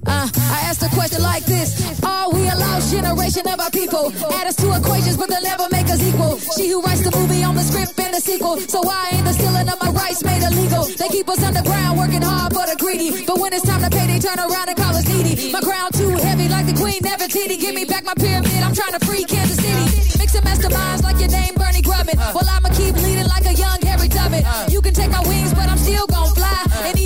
Uh, 0.06 0.28
I 0.36 0.60
asked 0.68 0.82
a 0.84 0.90
question 0.90 1.22
like 1.22 1.46
this 1.46 2.02
Are 2.04 2.30
we 2.32 2.42
a 2.50 2.56
lost 2.56 2.92
generation 2.92 3.48
of 3.48 3.60
our 3.60 3.70
people? 3.72 4.12
Add 4.34 4.48
us 4.48 4.56
to 4.58 4.72
equations, 4.76 5.18
but 5.18 5.30
they'll 5.30 5.42
never 5.44 5.68
make 5.72 5.88
us 5.88 6.02
equal. 6.02 6.38
She 6.40 6.70
who 6.70 6.82
writes 6.82 7.02
the 7.04 7.16
movie 7.18 7.44
on 7.44 7.56
the 7.56 7.62
script 7.62 7.98
and 8.00 8.14
the 8.14 8.20
sequel. 8.20 8.58
So 8.60 8.82
why 8.82 9.10
ain't 9.14 9.26
the 9.26 9.34
stealing 9.34 9.70
of 9.70 9.79
my 10.24 10.32
made 10.34 10.44
illegal? 10.44 10.84
They 10.86 11.08
keep 11.10 11.30
us 11.30 11.44
underground, 11.44 11.98
working 11.98 12.22
hard 12.22 12.54
for 12.54 12.66
the 12.66 12.76
greedy. 12.78 13.26
But 13.26 13.40
when 13.40 13.54
it's 13.54 13.66
time 13.66 13.82
to 13.82 13.90
pay, 13.90 14.08
they 14.08 14.20
turn 14.20 14.40
around 14.40 14.70
and 14.70 14.78
call 14.78 14.96
us 14.96 15.08
needy. 15.08 15.52
My 15.52 15.62
crown 15.62 15.92
too 15.92 16.10
heavy, 16.18 16.48
like 16.50 16.66
the 16.66 16.74
Queen 16.74 17.00
never 17.02 17.26
Nefertiti. 17.26 17.60
Give 17.60 17.76
me 17.76 17.86
back 17.86 18.04
my 18.06 18.14
pyramid, 18.16 18.64
I'm 18.64 18.74
trying 18.74 18.98
to 18.98 19.06
free 19.06 19.24
Kansas 19.24 19.58
City. 19.58 20.18
Mixing 20.20 20.42
masterminds 20.42 21.04
like 21.04 21.20
your 21.20 21.30
name, 21.30 21.54
Bernie 21.56 21.82
Grubbin. 21.82 22.18
Well, 22.18 22.48
I'ma 22.50 22.70
keep 22.70 22.96
leading 22.96 23.28
like 23.28 23.46
a 23.46 23.54
young 23.54 23.80
Harry 23.82 24.10
Tubman. 24.10 24.44
You 24.70 24.82
can 24.82 24.94
take 24.94 25.12
my 25.12 25.22
wings, 25.28 25.54
but 25.54 25.70
I'm 25.70 25.78
still 25.78 26.08
gon' 26.08 26.34
fly. 26.34 26.66
And 26.86 26.99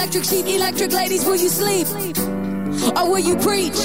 electric 0.00 0.24
sheep, 0.24 0.46
electric 0.46 0.92
ladies, 0.92 1.26
will 1.26 1.36
you 1.36 1.50
sleep? 1.50 1.86
Or 2.96 3.10
will 3.10 3.18
you 3.18 3.36
preach? 3.36 3.76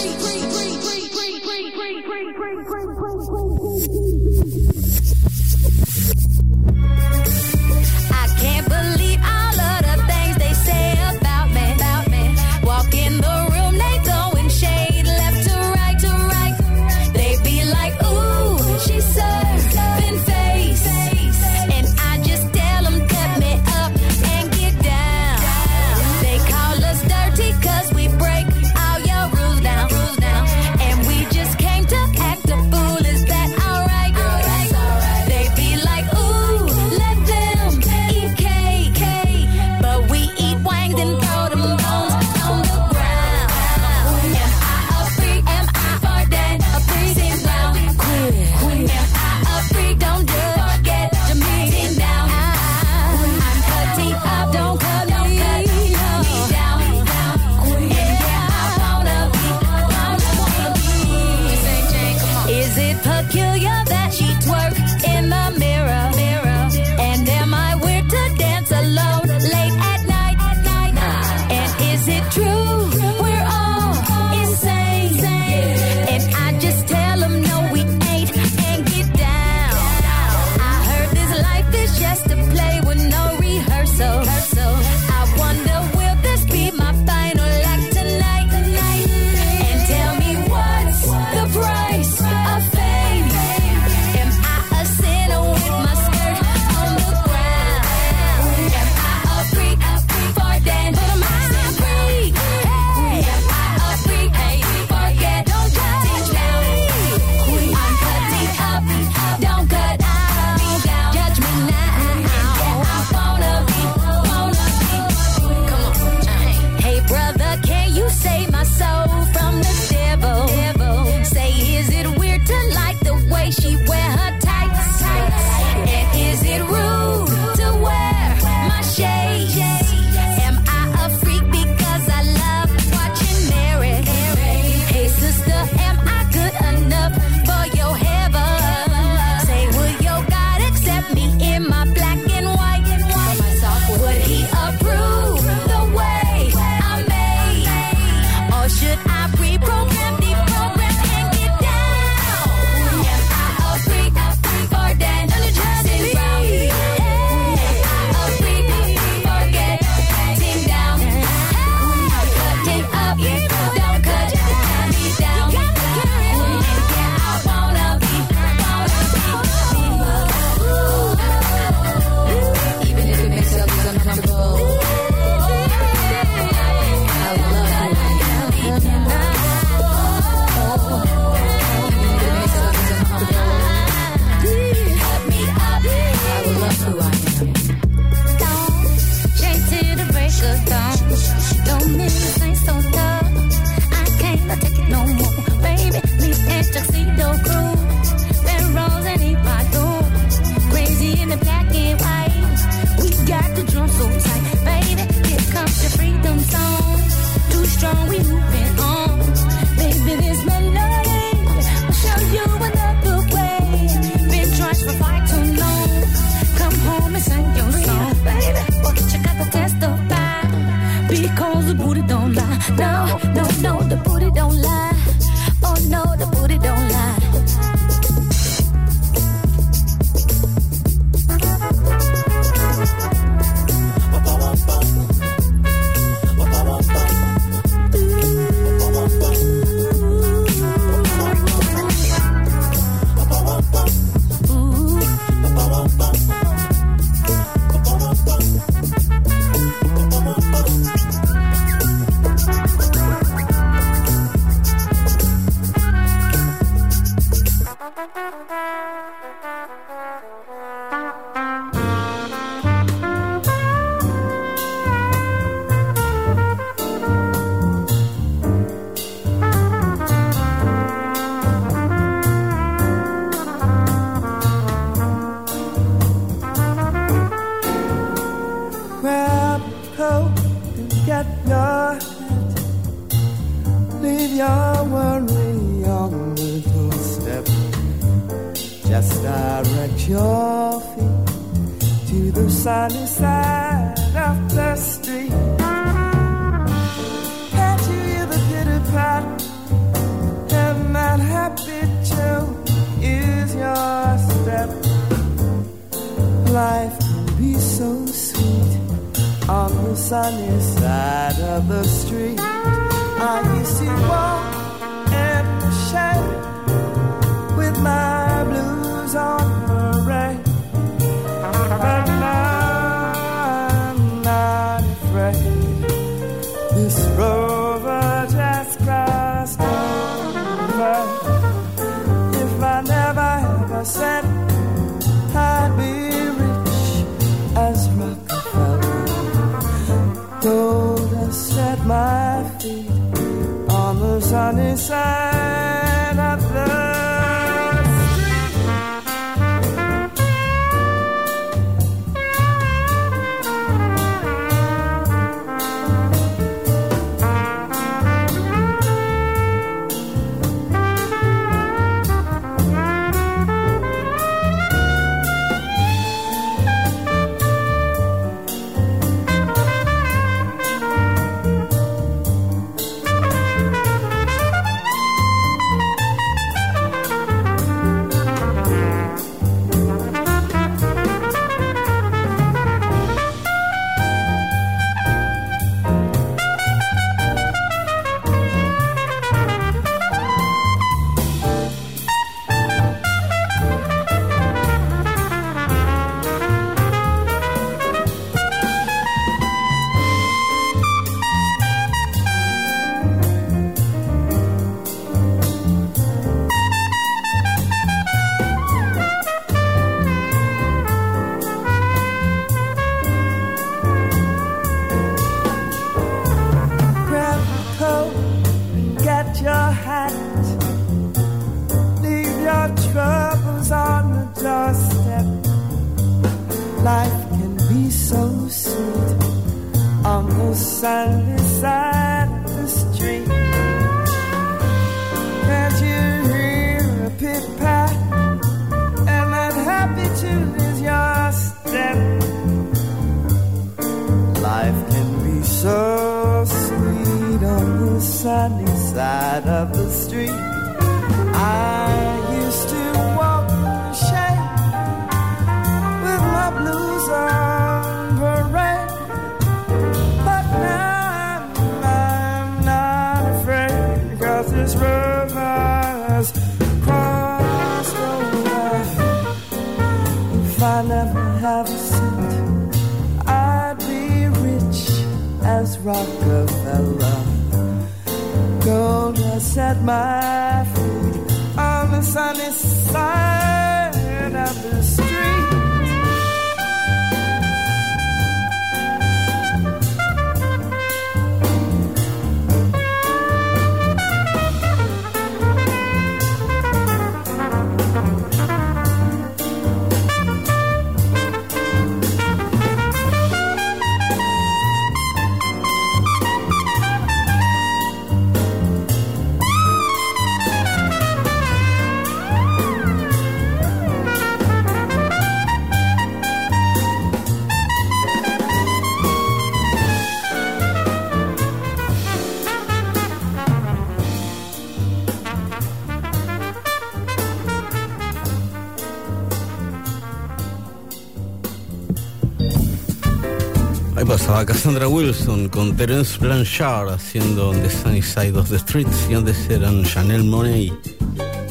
Pasaba 534.25 534.43
Cassandra 534.43 534.87
Wilson 534.87 535.49
con 535.49 535.77
Terence 535.77 536.17
Blanchard 536.17 536.89
haciendo 536.89 537.49
On 537.49 537.61
the 537.61 537.69
Sunny 537.69 538.01
Side 538.01 538.35
of 538.35 538.49
the 538.49 538.57
Streets 538.57 539.07
y 539.07 539.13
antes 539.13 539.47
eran 539.51 539.83
Chanel 539.83 540.23
Monet 540.23 540.73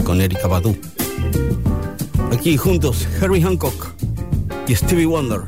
con 0.02 0.20
Erika 0.20 0.48
Badu. 0.48 0.76
Aquí 2.32 2.56
juntos 2.56 3.06
Harry 3.22 3.40
Hancock 3.40 3.92
y 4.66 4.74
Stevie 4.74 5.06
Wonder. 5.06 5.42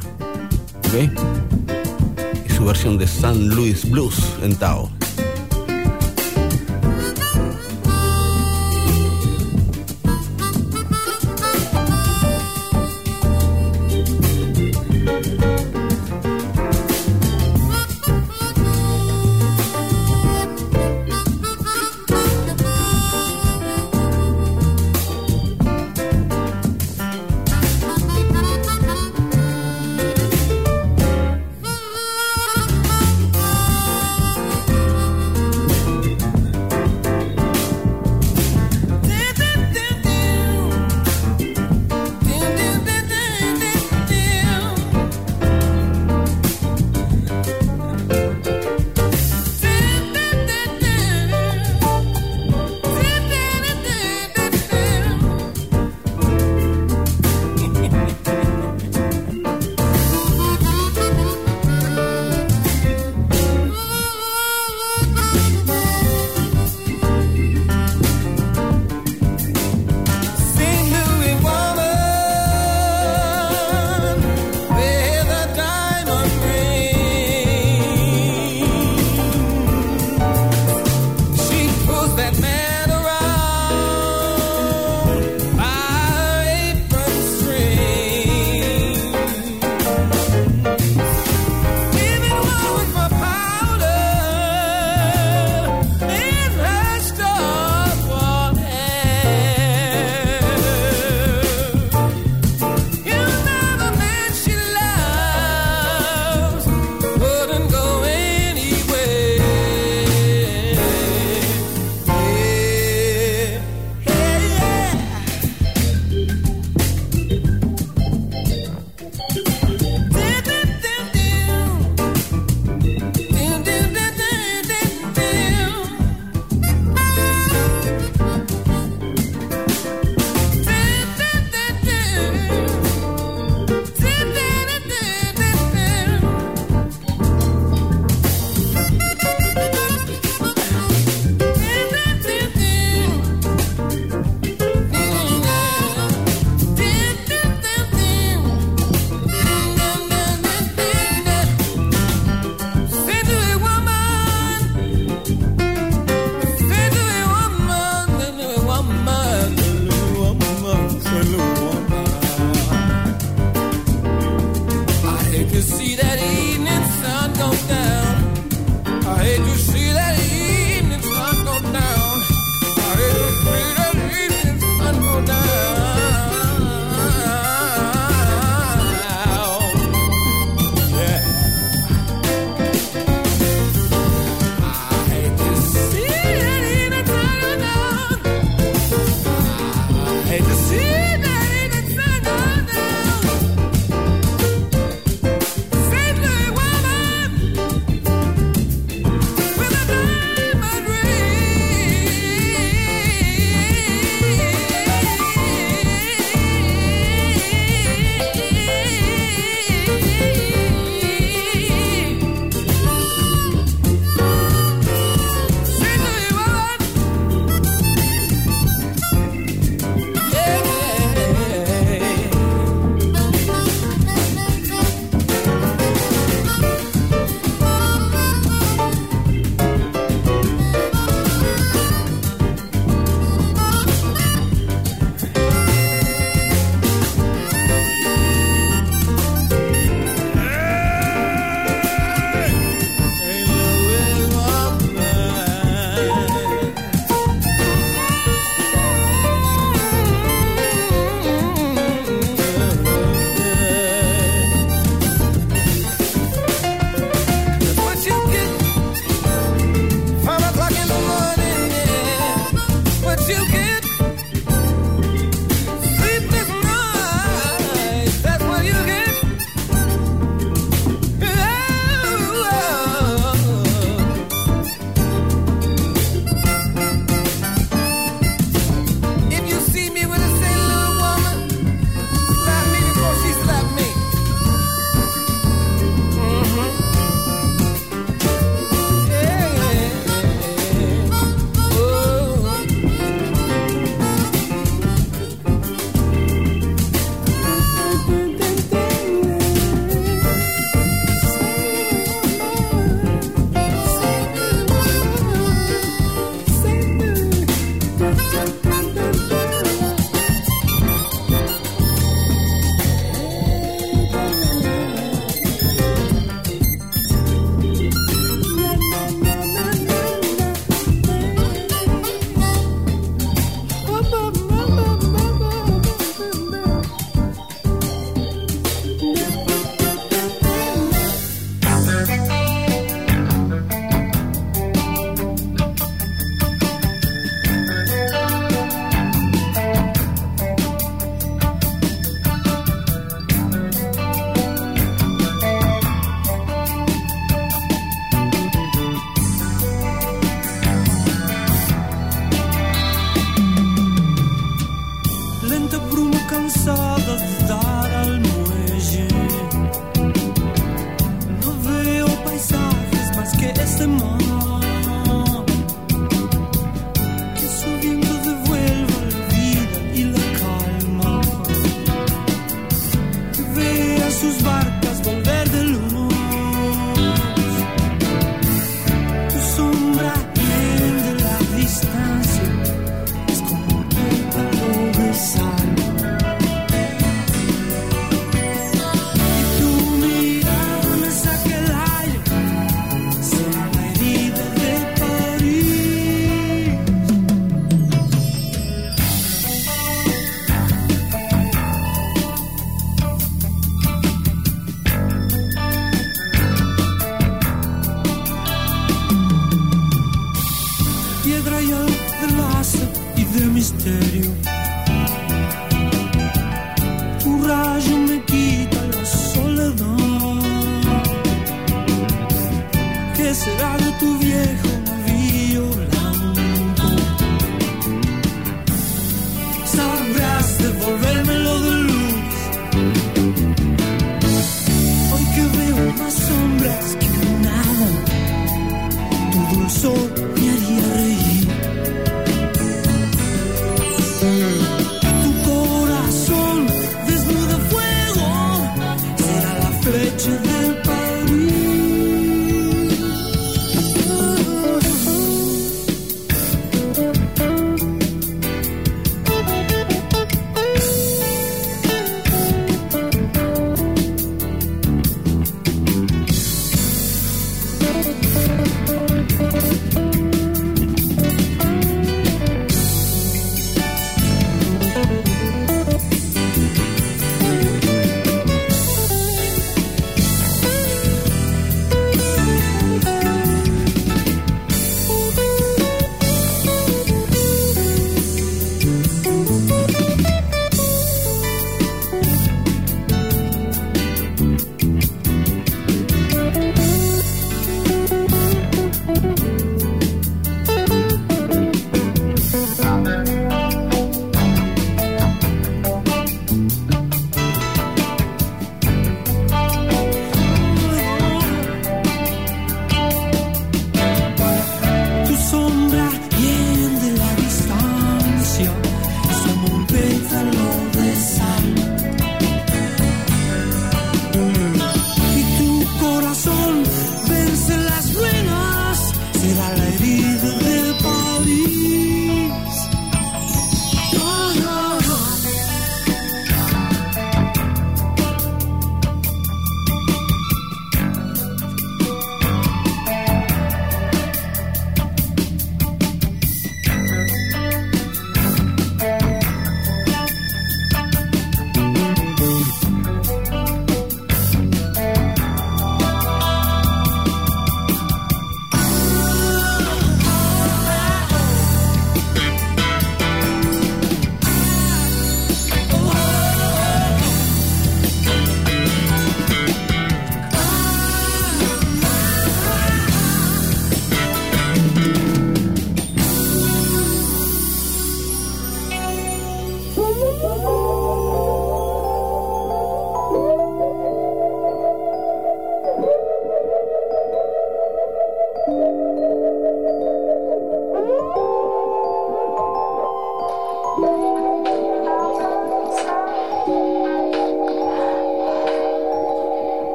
¿Ok? 0.86 1.10
Y 2.48 2.52
su 2.52 2.64
versión 2.64 2.96
de 2.96 3.08
San 3.08 3.48
Luis 3.48 3.90
Blues 3.90 4.22
en 4.44 4.54
Tao. 4.54 4.95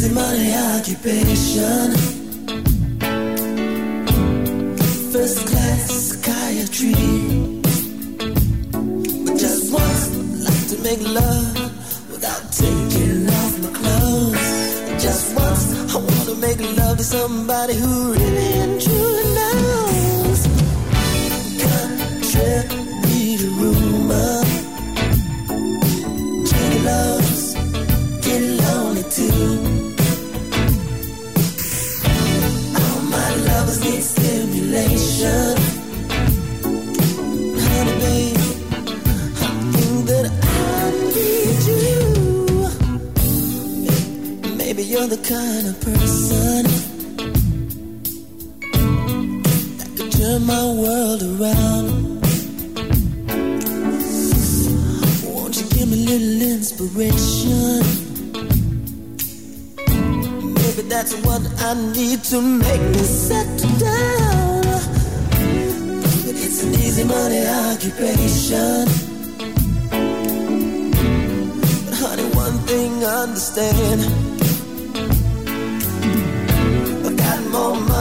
Easy 0.00 0.14
money 0.14 0.54
occupation. 0.54 1.92
First 5.12 5.46
class 5.46 5.90
psychiatry. 6.06 6.94
But 9.24 9.36
just 9.38 9.72
once, 9.72 10.04
I'd 10.16 10.44
like 10.48 10.66
to 10.72 10.78
make 10.82 11.02
love 11.02 12.10
without 12.10 12.42
taking 12.50 13.28
off 13.28 13.54
my 13.62 13.70
clothes. 13.78 15.02
Just 15.02 15.36
once, 15.36 15.94
I 15.94 15.98
wanna 15.98 16.34
make 16.46 16.60
love 16.78 16.96
to 16.96 17.04
somebody 17.04 17.74
who 17.74 18.12
really 18.14 18.62
you're 45.00 45.08
the 45.08 45.28
kind 45.28 45.66
of 45.66 45.80
person 45.80 46.62
that 49.78 49.88
could 49.96 50.12
turn 50.12 50.44
my 50.44 50.64
world 50.82 51.22
around. 51.22 52.20
Won't 55.24 55.56
you 55.58 55.66
give 55.70 55.88
me 55.88 56.04
a 56.04 56.08
little 56.08 56.42
inspiration? 56.54 57.80
Maybe 60.60 60.82
that's 60.92 61.14
what 61.24 61.42
I 61.68 61.72
need 61.96 62.22
to 62.24 62.42
make 62.42 62.82
me 62.94 63.04
settle 63.24 63.76
down. 63.78 64.62
But 66.24 66.34
it's 66.44 66.62
an 66.62 66.74
easy 66.74 67.04
money 67.04 67.46
occupation. 67.46 68.84
But 71.86 71.94
honey, 72.02 72.28
one 72.34 72.58
thing 72.68 73.04
understand. 73.04 74.19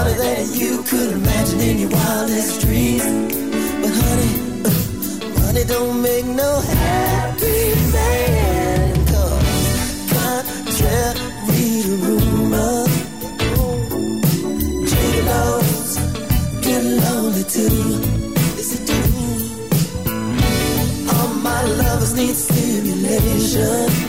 Money 0.09 0.35
than 0.35 0.53
you 0.59 0.83
could 0.83 1.11
imagine 1.13 1.59
in 1.59 1.79
your 1.79 1.89
wildest 1.89 2.61
dreams. 2.61 3.03
But 3.81 3.91
honey, 4.01 4.33
uh, 4.65 5.39
money 5.39 5.63
don't 5.65 6.01
make 6.01 6.25
no 6.25 6.61
happy 6.61 7.75
man. 7.93 9.05
Cause 9.05 9.73
contrary 10.13 11.81
to 11.85 11.95
rumor, 12.05 12.85
gigolos 14.89 15.93
get 16.61 16.83
lonely 16.83 17.43
too. 17.43 17.77
Yes, 18.57 18.69
they 18.77 18.85
do. 18.85 18.99
All 21.13 21.29
my 21.35 21.61
lovers 21.63 22.13
need 22.15 22.35
stimulation. 22.35 24.08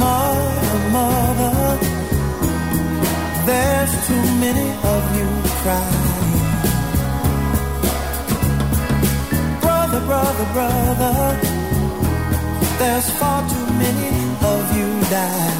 Mother, 0.00 0.78
mother, 0.96 1.78
there's 3.44 3.92
too 4.06 4.24
many 4.40 4.68
of 4.92 5.02
you. 5.16 5.28
Brother, 9.60 10.00
brother, 10.06 10.46
brother, 10.54 11.14
there's 12.78 13.10
far 13.18 13.40
too 13.46 13.66
many 13.74 14.10
of 14.40 14.74
you 14.74 14.88
dying. 15.10 15.59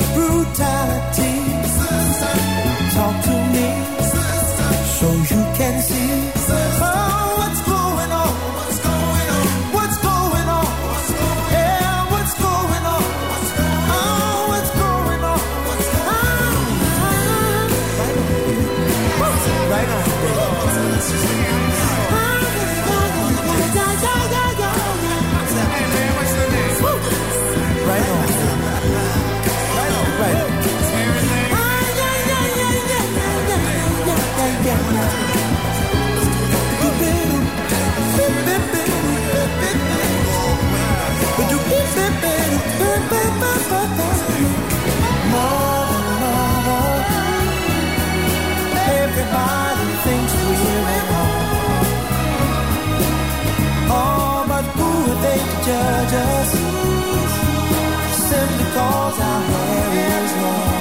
hospitality 0.61 1.20
judge 55.71 56.13
us? 56.13 56.51
Simply 58.29 58.65
cause 58.75 59.19
our 59.29 59.41
hair 59.51 60.23
is 60.23 60.33
long. 60.43 60.80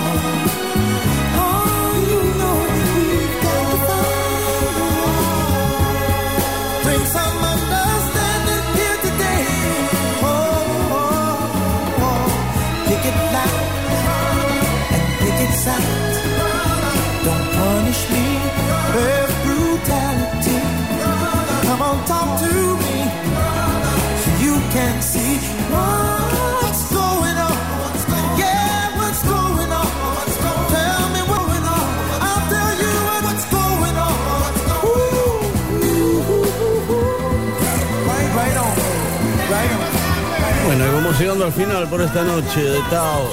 Bueno, 40.80 40.94
vamos 40.94 41.20
llegando 41.20 41.44
al 41.44 41.52
final 41.52 41.86
por 41.90 42.00
esta 42.00 42.22
noche 42.22 42.64
de 42.64 42.80
Tao. 42.88 43.30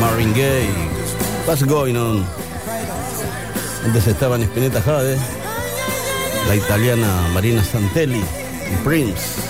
Marvin 0.00 0.32
Gaye. 0.32 0.68
What's 1.46 1.62
going 1.64 1.94
on? 1.94 2.26
Antes 3.84 4.08
estaban 4.08 4.42
Spinetta 4.42 4.82
Jade, 4.82 5.16
la 6.48 6.56
italiana 6.56 7.28
Marina 7.32 7.62
Santelli 7.62 8.24
Prince 8.82 9.40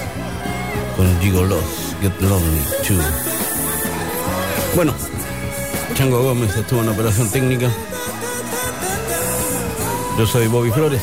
con 0.98 1.06
Gigolos, 1.22 1.64
Get 2.02 2.12
Lonely 2.20 2.60
Too. 2.86 3.00
Bueno, 4.74 4.92
Chango 5.94 6.22
Gómez 6.24 6.54
estuvo 6.58 6.82
en 6.82 6.90
operación 6.90 7.30
técnica. 7.30 7.70
Yo 10.18 10.26
soy 10.26 10.46
Bobby 10.48 10.70
Flores. 10.72 11.00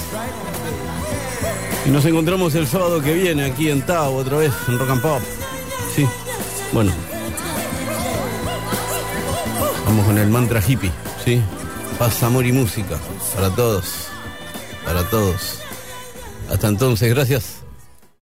Y 1.87 1.89
nos 1.89 2.05
encontramos 2.05 2.53
el 2.53 2.67
sábado 2.67 3.01
que 3.01 3.15
viene 3.15 3.43
aquí 3.45 3.71
en 3.71 3.81
Tao, 3.81 4.13
otra 4.13 4.37
vez 4.37 4.53
en 4.67 4.77
Rock 4.77 4.91
and 4.91 5.01
Pop. 5.01 5.32
El 10.17 10.29
mantra 10.29 10.61
hippie, 10.65 10.91
¿sí? 11.23 11.41
Paz, 11.97 12.23
amor 12.23 12.45
y 12.45 12.51
música. 12.51 12.99
Para 13.35 13.49
todos. 13.49 14.07
Para 14.85 15.03
todos. 15.09 15.59
Hasta 16.49 16.67
entonces, 16.67 17.13
gracias. 17.13 17.52